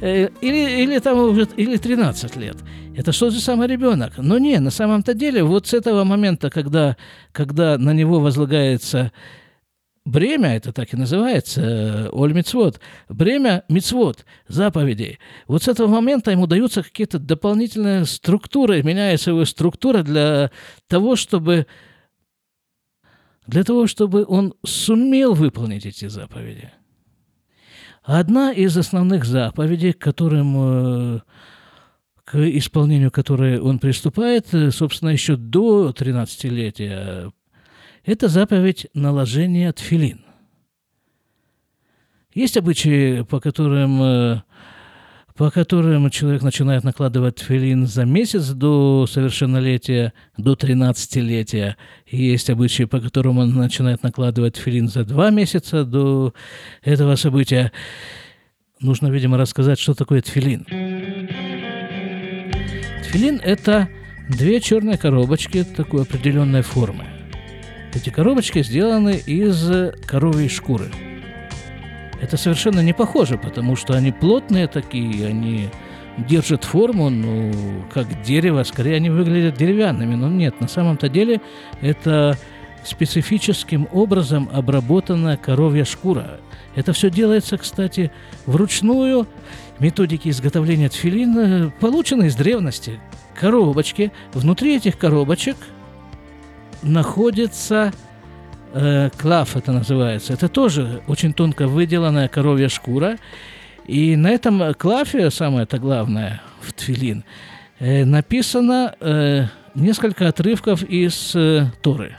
э, 0.00 0.28
или, 0.40 0.82
или 0.82 0.98
там 0.98 1.18
уже, 1.18 1.46
или 1.56 1.76
13 1.76 2.36
лет. 2.36 2.56
Это 2.96 3.12
что 3.12 3.30
же 3.30 3.40
самый 3.40 3.68
ребенок? 3.68 4.14
Но 4.16 4.38
не, 4.38 4.58
на 4.58 4.70
самом-то 4.70 5.14
деле, 5.14 5.44
вот 5.44 5.66
с 5.66 5.74
этого 5.74 6.04
момента, 6.04 6.50
когда, 6.50 6.96
когда 7.32 7.78
на 7.78 7.92
него 7.92 8.18
возлагается 8.20 9.12
бремя, 10.04 10.56
это 10.56 10.72
так 10.72 10.92
и 10.92 10.96
называется, 10.96 12.08
Оль 12.12 12.32
Мицвод, 12.32 12.80
бремя 13.08 13.64
Мицвод, 13.68 14.24
заповедей. 14.48 15.18
Вот 15.46 15.62
с 15.62 15.68
этого 15.68 15.88
момента 15.88 16.30
ему 16.30 16.46
даются 16.46 16.82
какие-то 16.82 17.18
дополнительные 17.18 18.04
структуры, 18.06 18.82
меняется 18.82 19.30
его 19.30 19.44
структура 19.44 20.02
для 20.02 20.50
того, 20.88 21.16
чтобы 21.16 21.66
для 23.46 23.64
того, 23.64 23.88
чтобы 23.88 24.24
он 24.28 24.54
сумел 24.64 25.34
выполнить 25.34 25.84
эти 25.84 26.06
заповеди. 26.06 26.70
Одна 28.02 28.52
из 28.52 28.76
основных 28.76 29.24
заповедей, 29.24 29.92
которым 29.92 31.16
э, 31.16 31.20
к 32.24 32.36
исполнению 32.36 33.10
которой 33.10 33.58
он 33.58 33.78
приступает, 33.80 34.54
э, 34.54 34.70
собственно, 34.70 35.10
еще 35.10 35.36
до 35.36 35.90
13-летия, 35.90 37.32
это 38.04 38.28
заповедь 38.28 38.86
наложения 38.94 39.72
тфилин. 39.72 40.20
Есть 42.32 42.56
обычаи, 42.56 43.22
по 43.22 43.40
которым, 43.40 44.02
э, 44.02 44.42
по 45.36 45.50
которым 45.50 46.08
человек 46.10 46.42
начинает 46.42 46.84
накладывать 46.84 47.36
тфилин 47.36 47.86
за 47.86 48.04
месяц 48.04 48.50
до 48.50 49.06
совершеннолетия, 49.06 50.12
до 50.36 50.54
13-летия. 50.54 51.76
Есть 52.06 52.50
обычаи, 52.50 52.84
по 52.84 53.00
которым 53.00 53.38
он 53.38 53.54
начинает 53.54 54.02
накладывать 54.02 54.54
тфилин 54.54 54.88
за 54.88 55.04
два 55.04 55.30
месяца 55.30 55.84
до 55.84 56.34
этого 56.82 57.16
события. 57.16 57.72
Нужно, 58.80 59.08
видимо, 59.08 59.36
рассказать, 59.36 59.78
что 59.78 59.94
такое 59.94 60.22
тфилин. 60.22 60.64
Тфилин– 63.04 63.40
это 63.44 63.88
две 64.28 64.60
черные 64.60 64.96
коробочки 64.96 65.64
такой 65.64 66.02
определенной 66.02 66.62
формы– 66.62 67.04
эти 67.94 68.10
коробочки 68.10 68.62
сделаны 68.62 69.16
из 69.16 69.70
коровьей 70.06 70.48
шкуры. 70.48 70.90
Это 72.20 72.36
совершенно 72.36 72.80
не 72.80 72.92
похоже, 72.92 73.38
потому 73.38 73.76
что 73.76 73.94
они 73.94 74.12
плотные 74.12 74.66
такие, 74.68 75.26
они 75.26 75.70
держат 76.18 76.64
форму, 76.64 77.08
ну, 77.08 77.52
как 77.92 78.22
дерево, 78.22 78.62
скорее 78.64 78.96
они 78.96 79.10
выглядят 79.10 79.56
деревянными, 79.56 80.14
но 80.14 80.28
нет, 80.28 80.60
на 80.60 80.68
самом-то 80.68 81.08
деле 81.08 81.40
это 81.80 82.36
специфическим 82.84 83.88
образом 83.92 84.48
обработанная 84.52 85.36
коровья 85.36 85.84
шкура. 85.84 86.40
Это 86.74 86.92
все 86.92 87.10
делается, 87.10 87.58
кстати, 87.58 88.10
вручную. 88.46 89.26
Методики 89.78 90.28
изготовления 90.28 90.88
тфилин 90.88 91.72
получены 91.80 92.26
из 92.26 92.36
древности. 92.36 93.00
Коробочки. 93.34 94.12
Внутри 94.34 94.76
этих 94.76 94.98
коробочек– 94.98 95.56
находится 96.82 97.92
э, 98.72 99.10
клав, 99.16 99.56
это 99.56 99.72
называется. 99.72 100.32
Это 100.32 100.48
тоже 100.48 101.02
очень 101.06 101.32
тонко 101.32 101.66
выделанная 101.66 102.28
коровья 102.28 102.68
шкура. 102.68 103.18
И 103.86 104.16
на 104.16 104.30
этом 104.30 104.74
клафе, 104.74 105.30
самое 105.30 105.64
это 105.64 105.78
главное, 105.78 106.42
в 106.60 106.72
Твилин, 106.72 107.24
э, 107.78 108.04
написано 108.04 108.94
э, 109.00 109.46
несколько 109.74 110.28
отрывков 110.28 110.82
из 110.82 111.32
э, 111.34 111.66
Торы. 111.82 112.16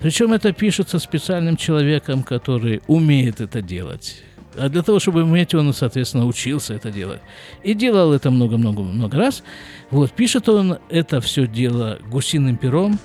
Причем 0.00 0.32
это 0.32 0.52
пишется 0.52 0.98
специальным 0.98 1.56
человеком, 1.56 2.22
который 2.22 2.80
умеет 2.86 3.40
это 3.40 3.60
делать. 3.60 4.22
А 4.56 4.68
для 4.68 4.82
того, 4.82 4.98
чтобы 4.98 5.22
уметь, 5.22 5.54
он, 5.54 5.72
соответственно, 5.72 6.26
учился 6.26 6.74
это 6.74 6.90
делать. 6.90 7.20
И 7.62 7.74
делал 7.74 8.12
это 8.12 8.30
много-много-много 8.30 9.16
раз. 9.16 9.42
Вот, 9.90 10.10
пишет 10.12 10.48
он 10.48 10.78
это 10.88 11.20
все 11.20 11.46
дело 11.46 11.98
гусиным 12.10 12.56
пером. 12.56 12.98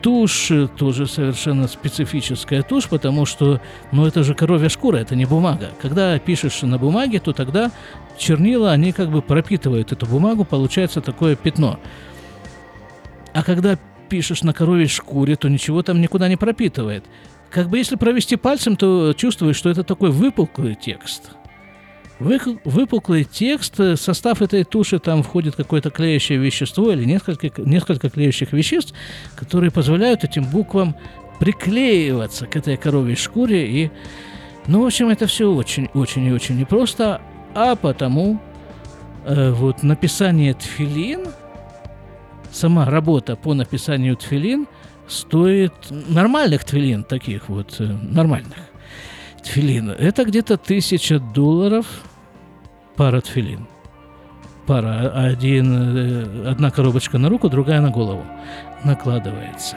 Тушь 0.00 0.50
тоже 0.76 1.06
совершенно 1.06 1.68
специфическая 1.68 2.62
тушь, 2.62 2.88
потому 2.88 3.24
что, 3.24 3.60
ну, 3.92 4.04
это 4.04 4.24
же 4.24 4.34
коровья 4.34 4.68
шкура, 4.68 4.96
это 4.96 5.14
не 5.14 5.26
бумага. 5.26 5.70
Когда 5.80 6.18
пишешь 6.18 6.62
на 6.62 6.76
бумаге, 6.76 7.20
то 7.20 7.32
тогда 7.32 7.70
чернила, 8.18 8.72
они 8.72 8.90
как 8.90 9.10
бы 9.10 9.22
пропитывают 9.22 9.92
эту 9.92 10.06
бумагу, 10.06 10.44
получается 10.44 11.00
такое 11.00 11.36
пятно. 11.36 11.78
А 13.32 13.44
когда 13.44 13.78
пишешь 14.08 14.42
на 14.42 14.52
коровьей 14.52 14.88
шкуре, 14.88 15.36
то 15.36 15.48
ничего 15.48 15.84
там 15.84 16.00
никуда 16.00 16.28
не 16.28 16.36
пропитывает. 16.36 17.04
Как 17.52 17.68
бы 17.68 17.76
если 17.76 17.96
провести 17.96 18.36
пальцем, 18.36 18.76
то 18.76 19.12
чувствуешь, 19.12 19.56
что 19.56 19.68
это 19.68 19.84
такой 19.84 20.10
выпуклый 20.10 20.74
текст. 20.74 21.32
Выпуклый 22.18 23.24
текст, 23.24 23.78
э, 23.78 23.96
состав 23.96 24.40
этой 24.40 24.64
туши, 24.64 24.98
там 24.98 25.22
входит 25.22 25.56
какое-то 25.56 25.90
клеящее 25.90 26.38
вещество 26.38 26.92
или 26.92 27.04
несколько, 27.04 27.50
несколько 27.60 28.08
клеящих 28.08 28.52
веществ, 28.52 28.94
которые 29.34 29.70
позволяют 29.70 30.24
этим 30.24 30.44
буквам 30.44 30.96
приклеиваться 31.40 32.46
к 32.46 32.56
этой 32.56 32.76
коровьей 32.76 33.16
шкуре. 33.16 33.68
И, 33.68 33.90
ну, 34.66 34.82
в 34.82 34.86
общем, 34.86 35.08
это 35.08 35.26
все 35.26 35.52
очень-очень 35.52 36.24
и 36.24 36.32
очень 36.32 36.56
непросто, 36.56 37.20
а 37.54 37.76
потому 37.76 38.40
э, 39.26 39.50
вот 39.50 39.82
написание 39.82 40.54
тфилин, 40.54 41.26
сама 42.52 42.84
работа 42.84 43.36
по 43.36 43.54
написанию 43.54 44.16
тфилин– 44.16 44.66
стоит 45.12 45.72
нормальных 45.90 46.64
твилин, 46.64 47.04
таких 47.04 47.48
вот 47.48 47.76
э, 47.78 47.84
нормальных 47.84 48.58
тфилин. 49.42 49.90
Это 49.90 50.24
где-то 50.24 50.56
тысяча 50.56 51.18
долларов 51.18 51.86
пара 52.96 53.20
тфилин. 53.20 53.66
Пара. 54.66 55.10
Один, 55.14 55.96
э, 55.96 56.50
одна 56.50 56.70
коробочка 56.70 57.18
на 57.18 57.28
руку, 57.28 57.48
другая 57.48 57.80
на 57.80 57.90
голову 57.90 58.24
накладывается. 58.84 59.76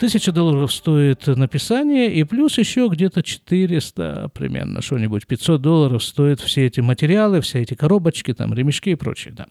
Тысяча 0.00 0.32
долларов 0.32 0.72
стоит 0.72 1.26
написание, 1.26 2.10
и 2.10 2.24
плюс 2.24 2.56
еще 2.56 2.88
где-то 2.90 3.22
400, 3.22 4.30
примерно, 4.32 4.80
что-нибудь, 4.80 5.26
500 5.26 5.60
долларов 5.60 6.02
стоят 6.02 6.40
все 6.40 6.64
эти 6.64 6.80
материалы, 6.80 7.42
все 7.42 7.60
эти 7.60 7.74
коробочки, 7.74 8.32
там, 8.32 8.54
ремешки 8.54 8.92
и 8.92 8.94
прочее, 8.94 9.34
да. 9.36 9.46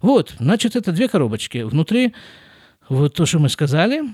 Вот, 0.00 0.36
значит, 0.38 0.74
это 0.74 0.90
две 0.90 1.06
коробочки. 1.06 1.58
Внутри 1.58 2.14
вот 2.88 3.12
то, 3.12 3.26
что 3.26 3.38
мы 3.40 3.50
сказали, 3.50 4.04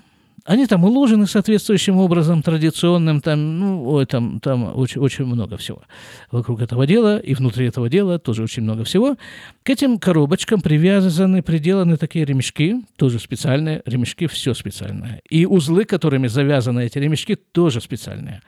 они 0.44 0.66
там 0.66 0.84
уложены 0.84 1.26
соответствующим 1.26 1.96
образом, 1.96 2.42
традиционным, 2.42 3.20
там, 3.20 3.58
ну, 3.58 3.88
ой, 3.88 4.06
там, 4.06 4.40
там 4.40 4.76
очень, 4.76 5.00
очень 5.00 5.24
много 5.24 5.56
всего 5.56 5.82
вокруг 6.30 6.62
этого 6.62 6.86
дела, 6.86 7.18
и 7.18 7.34
внутри 7.34 7.66
этого 7.66 7.88
дела 7.88 8.18
тоже 8.18 8.42
очень 8.42 8.62
много 8.62 8.84
всего. 8.84 9.16
К 9.62 9.70
этим 9.70 9.98
коробочкам 9.98 10.60
привязаны, 10.60 11.42
приделаны 11.42 11.96
такие 11.96 12.24
ремешки, 12.24 12.82
тоже 12.96 13.18
специальные, 13.18 13.82
ремешки 13.84 14.26
все 14.26 14.54
специальное. 14.54 15.20
И 15.28 15.46
узлы, 15.46 15.84
которыми 15.84 16.26
завязаны 16.26 16.86
эти 16.86 16.98
ремешки, 16.98 17.34
тоже 17.36 17.80
специальные. 17.80 18.42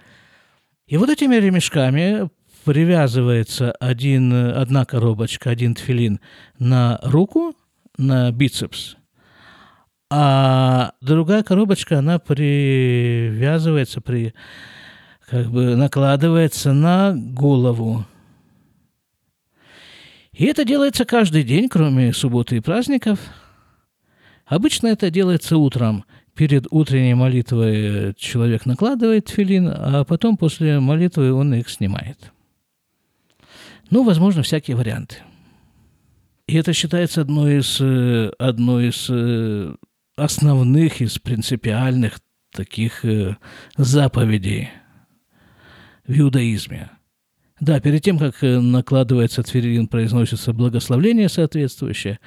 И 0.86 0.96
вот 0.96 1.10
этими 1.10 1.36
ремешками 1.36 2.28
привязывается 2.64 3.72
один, 3.72 4.32
одна 4.32 4.84
коробочка, 4.84 5.50
один 5.50 5.74
тфилин 5.74 6.20
на 6.58 7.00
руку, 7.02 7.54
на 7.98 8.30
бицепс– 8.30 8.96
а 10.14 10.92
другая 11.00 11.42
коробочка, 11.42 12.00
она 12.00 12.18
привязывается, 12.18 14.02
при, 14.02 14.34
как 15.26 15.46
бы 15.46 15.74
накладывается 15.74 16.74
на 16.74 17.14
голову. 17.14 18.04
И 20.34 20.44
это 20.44 20.66
делается 20.66 21.06
каждый 21.06 21.44
день, 21.44 21.70
кроме 21.70 22.12
субботы 22.12 22.58
и 22.58 22.60
праздников. 22.60 23.20
Обычно 24.44 24.88
это 24.88 25.10
делается 25.10 25.56
утром. 25.56 26.04
Перед 26.34 26.66
утренней 26.70 27.14
молитвой 27.14 28.12
человек 28.18 28.66
накладывает 28.66 29.30
филин, 29.30 29.72
а 29.74 30.04
потом 30.04 30.36
после 30.36 30.78
молитвы 30.78 31.32
он 31.32 31.54
их 31.54 31.70
снимает. 31.70 32.18
Ну, 33.88 34.04
возможно, 34.04 34.42
всякие 34.42 34.76
варианты. 34.76 35.16
И 36.46 36.56
это 36.56 36.74
считается 36.74 37.22
одной 37.22 37.60
из, 37.60 37.78
э, 37.80 38.30
одной 38.38 38.88
из 38.88 39.06
э, 39.08 39.74
основных 40.24 41.00
из 41.00 41.18
принципиальных 41.18 42.20
таких 42.52 43.04
э, 43.04 43.36
заповедей 43.76 44.70
в 46.06 46.18
иудаизме. 46.18 46.90
Да, 47.60 47.80
перед 47.80 48.02
тем, 48.02 48.18
как 48.18 48.42
э, 48.42 48.58
накладывается 48.58 49.42
тфилин, 49.42 49.86
произносится 49.86 50.52
благословление 50.52 51.28
соответствующее. 51.28 52.18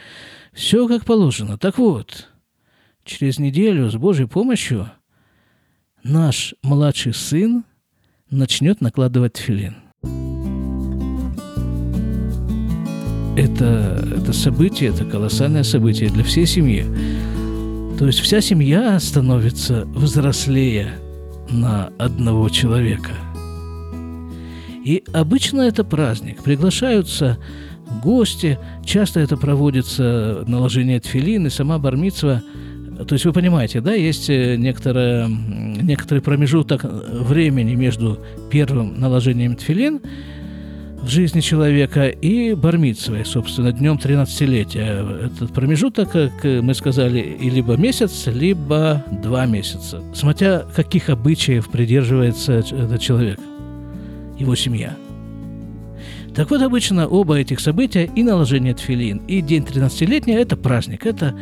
Все 0.54 0.88
как 0.88 1.06
положено. 1.06 1.58
Так 1.58 1.78
вот, 1.78 2.30
через 3.04 3.38
неделю 3.38 3.90
с 3.90 3.96
Божьей 3.96 4.28
помощью 4.28 4.90
наш 6.04 6.56
младший 6.64 7.14
сын 7.14 7.66
начнет 8.30 8.82
накладывать 8.82 9.34
тфилин. 9.34 9.76
Это, 13.38 14.02
это 14.16 14.32
событие, 14.32 14.92
это 14.92 15.04
колоссальное 15.04 15.64
событие 15.64 16.10
для 16.10 16.24
всей 16.24 16.46
семьи. 16.46 16.86
То 17.98 18.08
есть 18.08 18.20
вся 18.20 18.42
семья 18.42 19.00
становится 19.00 19.86
взрослее 19.86 21.00
на 21.50 21.94
одного 21.98 22.50
человека. 22.50 23.12
И 24.84 25.04
обычно 25.14 25.62
это 25.62 25.86
праздник. 25.86 26.44
Приглашаются 26.44 27.38
гости, 28.04 28.60
часто 28.84 29.22
это 29.22 29.38
проводится 29.38 30.44
наложение 30.46 31.00
тфилин, 31.00 31.48
и 31.48 31.50
сама 31.50 31.80
бармитсва 31.80 32.44
То 33.08 33.14
есть 33.14 33.26
вы 33.26 33.32
понимаете, 33.32 33.80
да, 33.80 33.94
есть 33.94 34.30
э, 34.30 34.58
некоторое, 34.58 35.28
некоторый 35.28 36.20
промежуток 36.20 36.84
времени 36.84 37.76
между 37.76 38.20
первым 38.52 39.00
наложением 39.00 39.56
тфилин 39.56 40.02
в 41.06 41.10
жизни 41.10 41.40
человека 41.40 42.08
и 42.08 42.56
бармитсвой, 42.56 43.26
собственно, 43.26 43.72
днем 43.72 44.00
13-летия. 44.02 45.28
Этот 45.28 45.54
промежуток, 45.54 46.12
как 46.12 46.44
мы 46.44 46.74
сказали, 46.74 47.20
и 47.20 47.50
либо 47.52 47.78
месяц, 47.78 48.26
либо 48.26 49.04
два 49.24 49.46
месяца. 49.46 50.02
Смотря 50.16 50.66
каких 50.76 51.10
обычаев 51.10 51.70
придерживается 51.70 52.54
этот 52.54 53.00
человек, 53.00 53.40
его 54.40 54.56
семья. 54.56 54.96
Так 56.34 56.50
вот, 56.50 56.64
обычно 56.64 57.08
оба 57.08 57.36
этих 57.36 57.60
события, 57.60 58.10
и 58.16 58.24
наложение 58.24 58.74
тфилин, 58.74 59.22
и 59.28 59.42
день 59.42 59.64
13-летия– 59.64 60.38
это 60.40 60.58
праздник, 60.58 61.06
это 61.06 61.36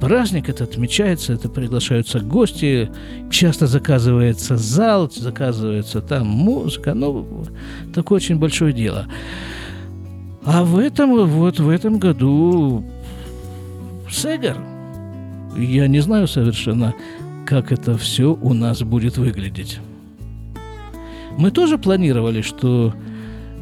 праздник, 0.00 0.48
это 0.48 0.64
отмечается, 0.64 1.32
это 1.32 1.48
приглашаются 1.48 2.20
гости, 2.20 2.90
часто 3.30 3.66
заказывается 3.66 4.56
зал, 4.56 5.10
заказывается 5.10 6.00
там 6.00 6.26
музыка, 6.26 6.94
ну, 6.94 7.46
такое 7.94 8.16
очень 8.16 8.38
большое 8.38 8.72
дело. 8.72 9.06
А 10.44 10.64
в 10.64 10.78
этом, 10.78 11.26
вот 11.26 11.60
в 11.60 11.68
этом 11.68 11.98
году 11.98 12.84
Сегар. 14.10 14.56
Я 15.56 15.86
не 15.86 16.00
знаю 16.00 16.28
совершенно, 16.28 16.94
как 17.46 17.72
это 17.72 17.96
все 17.98 18.34
у 18.34 18.54
нас 18.54 18.82
будет 18.82 19.18
выглядеть. 19.18 19.80
Мы 21.36 21.50
тоже 21.50 21.78
планировали, 21.78 22.42
что 22.42 22.94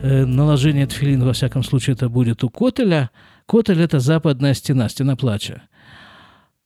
э, 0.03 0.25
наложение 0.25 0.87
тфилин, 0.87 1.25
во 1.25 1.33
всяком 1.33 1.62
случае, 1.62 1.94
это 1.94 2.09
будет 2.09 2.44
у 2.44 2.49
Котеля. 2.49 3.11
Котель– 3.46 3.81
это 3.83 4.01
западная 4.01 4.55
стена, 4.55 4.88
стена 4.88 5.16
плача. 5.16 5.62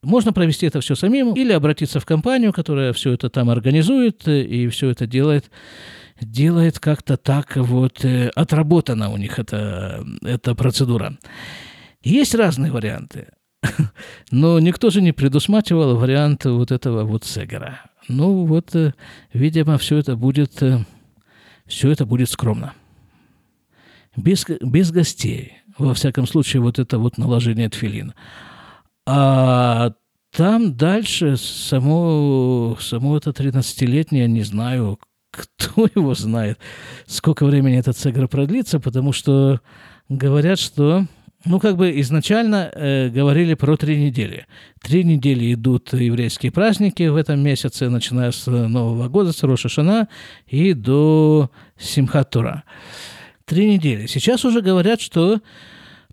Можно 0.03 0.33
провести 0.33 0.67
это 0.67 0.81
все 0.81 0.95
самим 0.95 1.35
или 1.35 1.53
обратиться 1.53 2.01
в 2.01 2.07
компанию, 2.07 2.53
которая 2.55 2.95
все 2.95 3.13
это 3.13 3.29
там 3.29 3.51
организует 3.51 4.27
э, 4.27 4.43
и 4.43 4.69
все 4.69 4.91
это 4.91 5.07
делает 5.07 5.51
делает 6.21 6.79
как-то 6.79 7.17
так 7.17 7.57
вот 7.57 8.05
э, 8.05 8.29
отработана 8.35 9.11
у 9.11 9.17
них 9.17 9.39
эта, 9.39 10.05
эта 10.23 10.55
процедура. 10.55 11.19
Есть 12.03 12.35
разные 12.35 12.73
варианты, 12.73 13.29
но 14.31 14.59
никто 14.59 14.91
же 14.91 15.03
не 15.03 15.13
предусматривал 15.13 15.97
вариант 15.97 16.45
вот 16.47 16.73
этого 16.73 17.05
вот 17.05 17.25
Сегера. 17.25 17.83
Ну 18.09 18.47
вот, 18.47 18.75
э, 18.75 18.95
видимо, 19.35 19.77
все 19.77 19.99
это 19.99 20.17
будет, 20.17 20.63
все 21.67 21.91
это 21.91 22.07
будет 22.07 22.31
скромно. 22.31 22.73
Без, 24.17 24.47
без 24.61 24.93
гостей. 24.93 25.59
Во 25.79 25.95
всяком 25.95 26.27
случае, 26.27 26.63
вот 26.63 26.79
это 26.79 26.99
вот 26.99 27.17
наложение 27.17 27.69
тфилин. 27.69 28.15
А 29.13 29.93
там 30.31 30.77
дальше 30.77 31.37
само, 31.37 32.79
само 32.81 33.17
это 33.17 33.31
13-летнее, 33.31 34.29
не 34.29 34.43
знаю, 34.43 35.01
кто 35.33 35.89
его 35.97 36.15
знает, 36.15 36.61
сколько 37.07 37.45
времени 37.45 37.77
этот 37.77 37.97
цигр 37.97 38.29
продлится, 38.29 38.79
потому 38.79 39.13
что 39.13 39.61
говорят, 40.09 40.61
что 40.61 41.07
ну, 41.45 41.59
как 41.59 41.77
бы 41.77 41.99
изначально 42.01 42.71
э, 42.73 43.09
говорили 43.09 43.55
про 43.55 43.77
три 43.77 43.97
недели. 43.97 44.47
Три 44.81 45.03
недели 45.03 45.55
идут 45.55 45.93
еврейские 45.93 46.53
праздники 46.53 47.03
в 47.09 47.17
этом 47.17 47.41
месяце, 47.41 47.89
начиная 47.89 48.31
с 48.31 48.47
Нового 48.47 49.09
года, 49.09 49.33
с 49.33 49.43
Роша 49.43 50.07
и 50.47 50.73
до 50.73 51.51
Симхат 51.77 52.37
Три 53.45 53.75
недели. 53.75 54.07
Сейчас 54.07 54.45
уже 54.45 54.61
говорят, 54.61 55.01
что 55.01 55.41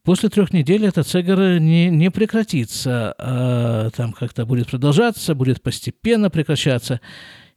После 0.07 0.29
трех 0.29 0.53
недель 0.53 0.85
этот 0.85 1.05
цегар 1.05 1.59
не, 1.59 1.89
не 1.89 2.09
прекратится, 2.09 3.13
а 3.17 3.89
там 3.89 4.13
как-то 4.13 4.45
будет 4.45 4.67
продолжаться, 4.67 5.35
будет 5.35 5.61
постепенно 5.61 6.29
прекращаться. 6.29 7.01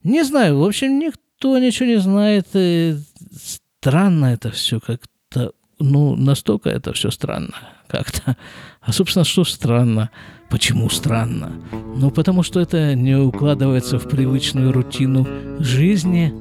Не 0.02 0.24
знаю, 0.24 0.58
в 0.58 0.64
общем, 0.64 0.98
никто 0.98 1.56
ничего 1.58 1.86
не 1.86 2.00
знает. 2.00 2.48
И 2.54 2.96
странно 3.78 4.32
это 4.32 4.50
все 4.50 4.80
как-то, 4.80 5.52
ну, 5.78 6.16
настолько 6.16 6.70
это 6.70 6.92
все 6.92 7.12
странно 7.12 7.54
как-то. 7.86 8.36
А, 8.80 8.92
собственно, 8.92 9.24
что 9.24 9.44
странно? 9.44 10.10
Почему 10.48 10.90
странно? 10.90 11.52
Ну, 11.70 12.10
потому 12.10 12.42
что 12.42 12.58
это 12.58 12.96
не 12.96 13.14
укладывается 13.14 14.00
в 14.00 14.08
привычную 14.08 14.72
рутину 14.72 15.24
жизни 15.60 16.34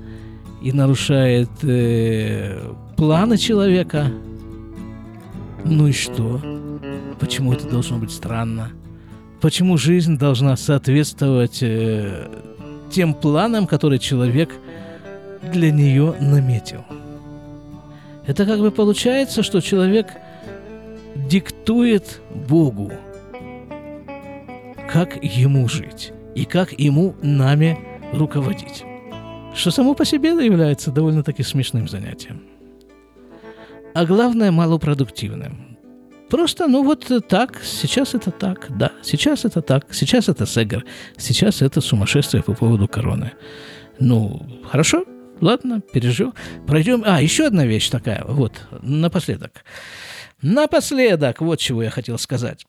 и 0.64 0.72
нарушает 0.72 1.52
э, 1.62 2.74
планы 2.98 3.38
человека, 3.38 4.12
ну 5.66 5.88
и 5.88 5.92
что? 5.92 6.42
Почему 7.20 7.54
это 7.54 7.68
должно 7.68 7.98
быть 7.98 8.12
странно? 8.12 8.72
Почему 9.42 9.78
жизнь 9.78 10.18
должна 10.18 10.58
соответствовать 10.58 11.60
э, 11.62 12.28
тем 12.92 13.14
планам, 13.14 13.68
которые 13.68 14.00
человек 14.00 14.50
для 15.54 15.72
нее 15.72 16.16
наметил? 16.20 16.84
Это 18.26 18.46
как 18.46 18.60
бы 18.60 18.72
получается, 18.72 19.44
что 19.44 19.62
человек 19.62 20.08
диктует 21.16 22.22
Богу, 22.48 22.92
как 24.92 25.24
ему 25.24 25.68
жить 25.68 26.14
и 26.36 26.46
как 26.46 26.78
ему 26.78 27.16
нами 27.22 27.80
руководить. 28.14 28.84
Что 29.56 29.72
само 29.72 29.94
по 29.94 30.06
себе 30.06 30.30
является 30.30 30.92
довольно-таки 30.92 31.44
смешным 31.44 31.88
занятием 31.88 32.49
а 34.00 34.06
главное 34.06 34.50
малопродуктивным. 34.50 35.78
Просто, 36.30 36.68
ну 36.68 36.84
вот 36.84 37.12
так, 37.28 37.62
сейчас 37.64 38.16
это 38.16 38.32
так, 38.32 38.68
да, 38.78 38.94
сейчас 39.04 39.44
это 39.44 39.62
так, 39.62 39.94
сейчас 39.94 40.30
это 40.30 40.46
Сегар, 40.46 40.86
сейчас 41.18 41.62
это 41.62 41.82
сумасшествие 41.82 42.42
по 42.42 42.54
поводу 42.54 42.88
короны. 42.88 43.34
Ну, 44.00 44.42
хорошо, 44.64 45.04
ладно, 45.42 45.82
пережил. 45.82 46.34
Пройдем. 46.66 47.04
А, 47.06 47.22
еще 47.22 47.48
одна 47.48 47.66
вещь 47.66 47.90
такая, 47.90 48.24
вот, 48.26 48.68
напоследок. 48.82 49.66
Напоследок, 50.42 51.42
вот 51.42 51.60
чего 51.60 51.84
я 51.84 51.90
хотел 51.90 52.18
сказать. 52.18 52.66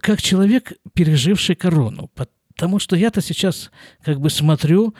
Как 0.00 0.20
человек, 0.20 0.72
переживший 0.94 1.54
корону, 1.54 2.10
потому 2.56 2.80
что 2.80 2.96
я-то 2.96 3.20
сейчас 3.20 3.70
как 4.04 4.18
бы 4.18 4.30
смотрю 4.30 4.96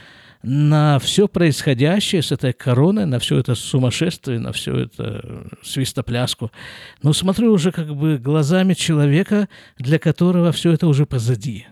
на 0.48 1.00
все 1.00 1.26
происходящее 1.26 2.22
с 2.22 2.30
этой 2.30 2.52
короной, 2.52 3.04
на 3.04 3.18
все 3.18 3.36
это 3.36 3.56
сумасшествие, 3.56 4.38
на 4.38 4.52
все 4.52 4.76
это 4.76 5.48
свистопляску. 5.64 6.52
Но 7.02 7.12
смотрю 7.12 7.52
уже 7.52 7.72
как 7.72 7.92
бы 7.96 8.16
глазами 8.16 8.74
человека, 8.74 9.48
для 9.76 9.98
которого 9.98 10.52
все 10.52 10.70
это 10.70 10.86
уже 10.86 11.04
позади. 11.04 11.66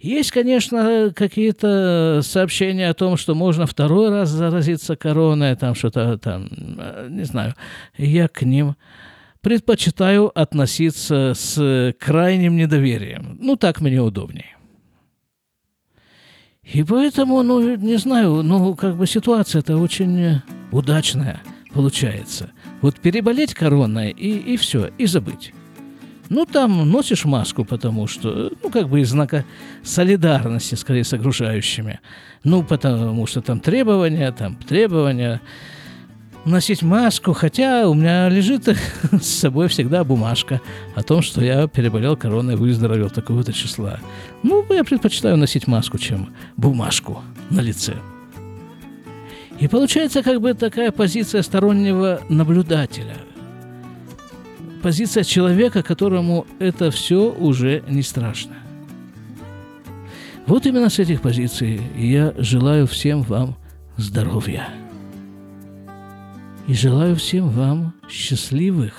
Есть, 0.00 0.32
конечно, 0.32 1.12
какие-то 1.14 2.18
сообщения 2.24 2.88
о 2.88 2.94
том, 2.94 3.16
что 3.16 3.36
можно 3.36 3.66
второй 3.66 4.10
раз 4.10 4.30
заразиться 4.30 4.96
короной, 4.96 5.54
там 5.54 5.76
что-то 5.76 6.18
там, 6.18 6.48
не 7.10 7.22
знаю. 7.22 7.54
Я 7.96 8.26
к 8.26 8.42
ним 8.42 8.74
предпочитаю 9.40 10.36
относиться 10.36 11.34
с 11.36 11.94
крайним 12.00 12.56
недоверием. 12.56 13.38
Ну, 13.40 13.54
так 13.54 13.80
мне 13.80 14.02
удобнее. 14.02 14.56
И 16.64 16.84
поэтому, 16.84 17.42
ну, 17.42 17.76
не 17.76 17.96
знаю, 17.96 18.42
ну, 18.42 18.74
как 18.74 18.96
бы 18.96 19.06
ситуация-то 19.06 19.76
очень 19.76 20.42
удачная 20.70 21.42
получается. 21.72 22.50
Вот 22.80 23.00
переболеть 23.00 23.54
короной 23.54 24.10
и, 24.10 24.54
и 24.54 24.56
все, 24.56 24.90
и 24.98 25.06
забыть. 25.06 25.52
Ну, 26.28 26.46
там 26.46 26.88
носишь 26.90 27.24
маску, 27.24 27.64
потому 27.64 28.06
что, 28.06 28.52
ну, 28.62 28.70
как 28.70 28.88
бы 28.88 29.00
из 29.00 29.10
знака 29.10 29.44
солидарности, 29.82 30.76
скорее, 30.76 31.04
с 31.04 31.12
окружающими. 31.12 32.00
Ну, 32.42 32.62
потому 32.62 33.26
что 33.26 33.42
там 33.42 33.60
требования, 33.60 34.32
там 34.32 34.56
требования 34.56 35.40
носить 36.44 36.82
маску, 36.82 37.32
хотя 37.32 37.88
у 37.88 37.94
меня 37.94 38.28
лежит 38.28 38.64
с 39.12 39.26
собой 39.26 39.68
всегда 39.68 40.04
бумажка 40.04 40.60
о 40.94 41.02
том, 41.02 41.22
что 41.22 41.42
я 41.44 41.68
переболел 41.68 42.16
короной, 42.16 42.56
выздоровел 42.56 43.10
такого-то 43.10 43.52
числа. 43.52 43.98
Ну, 44.42 44.64
я 44.70 44.84
предпочитаю 44.84 45.36
носить 45.36 45.66
маску, 45.66 45.98
чем 45.98 46.34
бумажку 46.56 47.22
на 47.50 47.60
лице. 47.60 47.94
И 49.60 49.68
получается 49.68 50.22
как 50.22 50.40
бы 50.40 50.54
такая 50.54 50.90
позиция 50.90 51.42
стороннего 51.42 52.20
наблюдателя. 52.28 53.16
Позиция 54.82 55.22
человека, 55.22 55.84
которому 55.84 56.46
это 56.58 56.90
все 56.90 57.30
уже 57.30 57.84
не 57.88 58.02
страшно. 58.02 58.54
Вот 60.46 60.66
именно 60.66 60.90
с 60.90 60.98
этих 60.98 61.20
позиций 61.20 61.80
я 61.96 62.34
желаю 62.36 62.88
всем 62.88 63.22
вам 63.22 63.56
здоровья 63.96 64.81
и 66.66 66.74
желаю 66.74 67.16
всем 67.16 67.48
вам 67.48 67.94
счастливых 68.08 68.94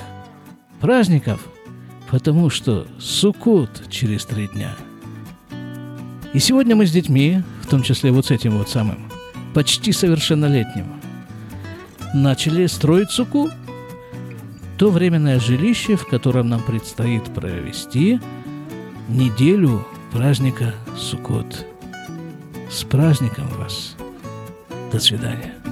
праздников, 0.79 1.47
потому 2.09 2.49
что 2.49 2.87
Суккот 2.99 3.89
через 3.89 4.25
три 4.25 4.47
дня. 4.47 4.75
И 6.33 6.39
сегодня 6.39 6.75
мы 6.75 6.87
с 6.87 6.91
детьми, 6.91 7.41
в 7.61 7.67
том 7.67 7.83
числе 7.83 8.11
вот 8.11 8.25
с 8.25 8.31
этим 8.31 8.57
вот 8.57 8.69
самым, 8.69 9.09
почти 9.53 9.91
совершеннолетним, 9.91 10.85
начали 12.13 12.65
строить 12.67 13.11
суку, 13.11 13.49
то 14.77 14.89
временное 14.89 15.39
жилище, 15.39 15.95
в 15.95 16.07
котором 16.07 16.49
нам 16.49 16.61
предстоит 16.61 17.23
провести 17.33 18.19
неделю 19.07 19.85
праздника 20.11 20.73
Суккот. 20.97 21.65
С 22.69 22.83
праздником 22.83 23.47
вас! 23.57 23.95
До 24.91 24.99
свидания. 24.99 25.62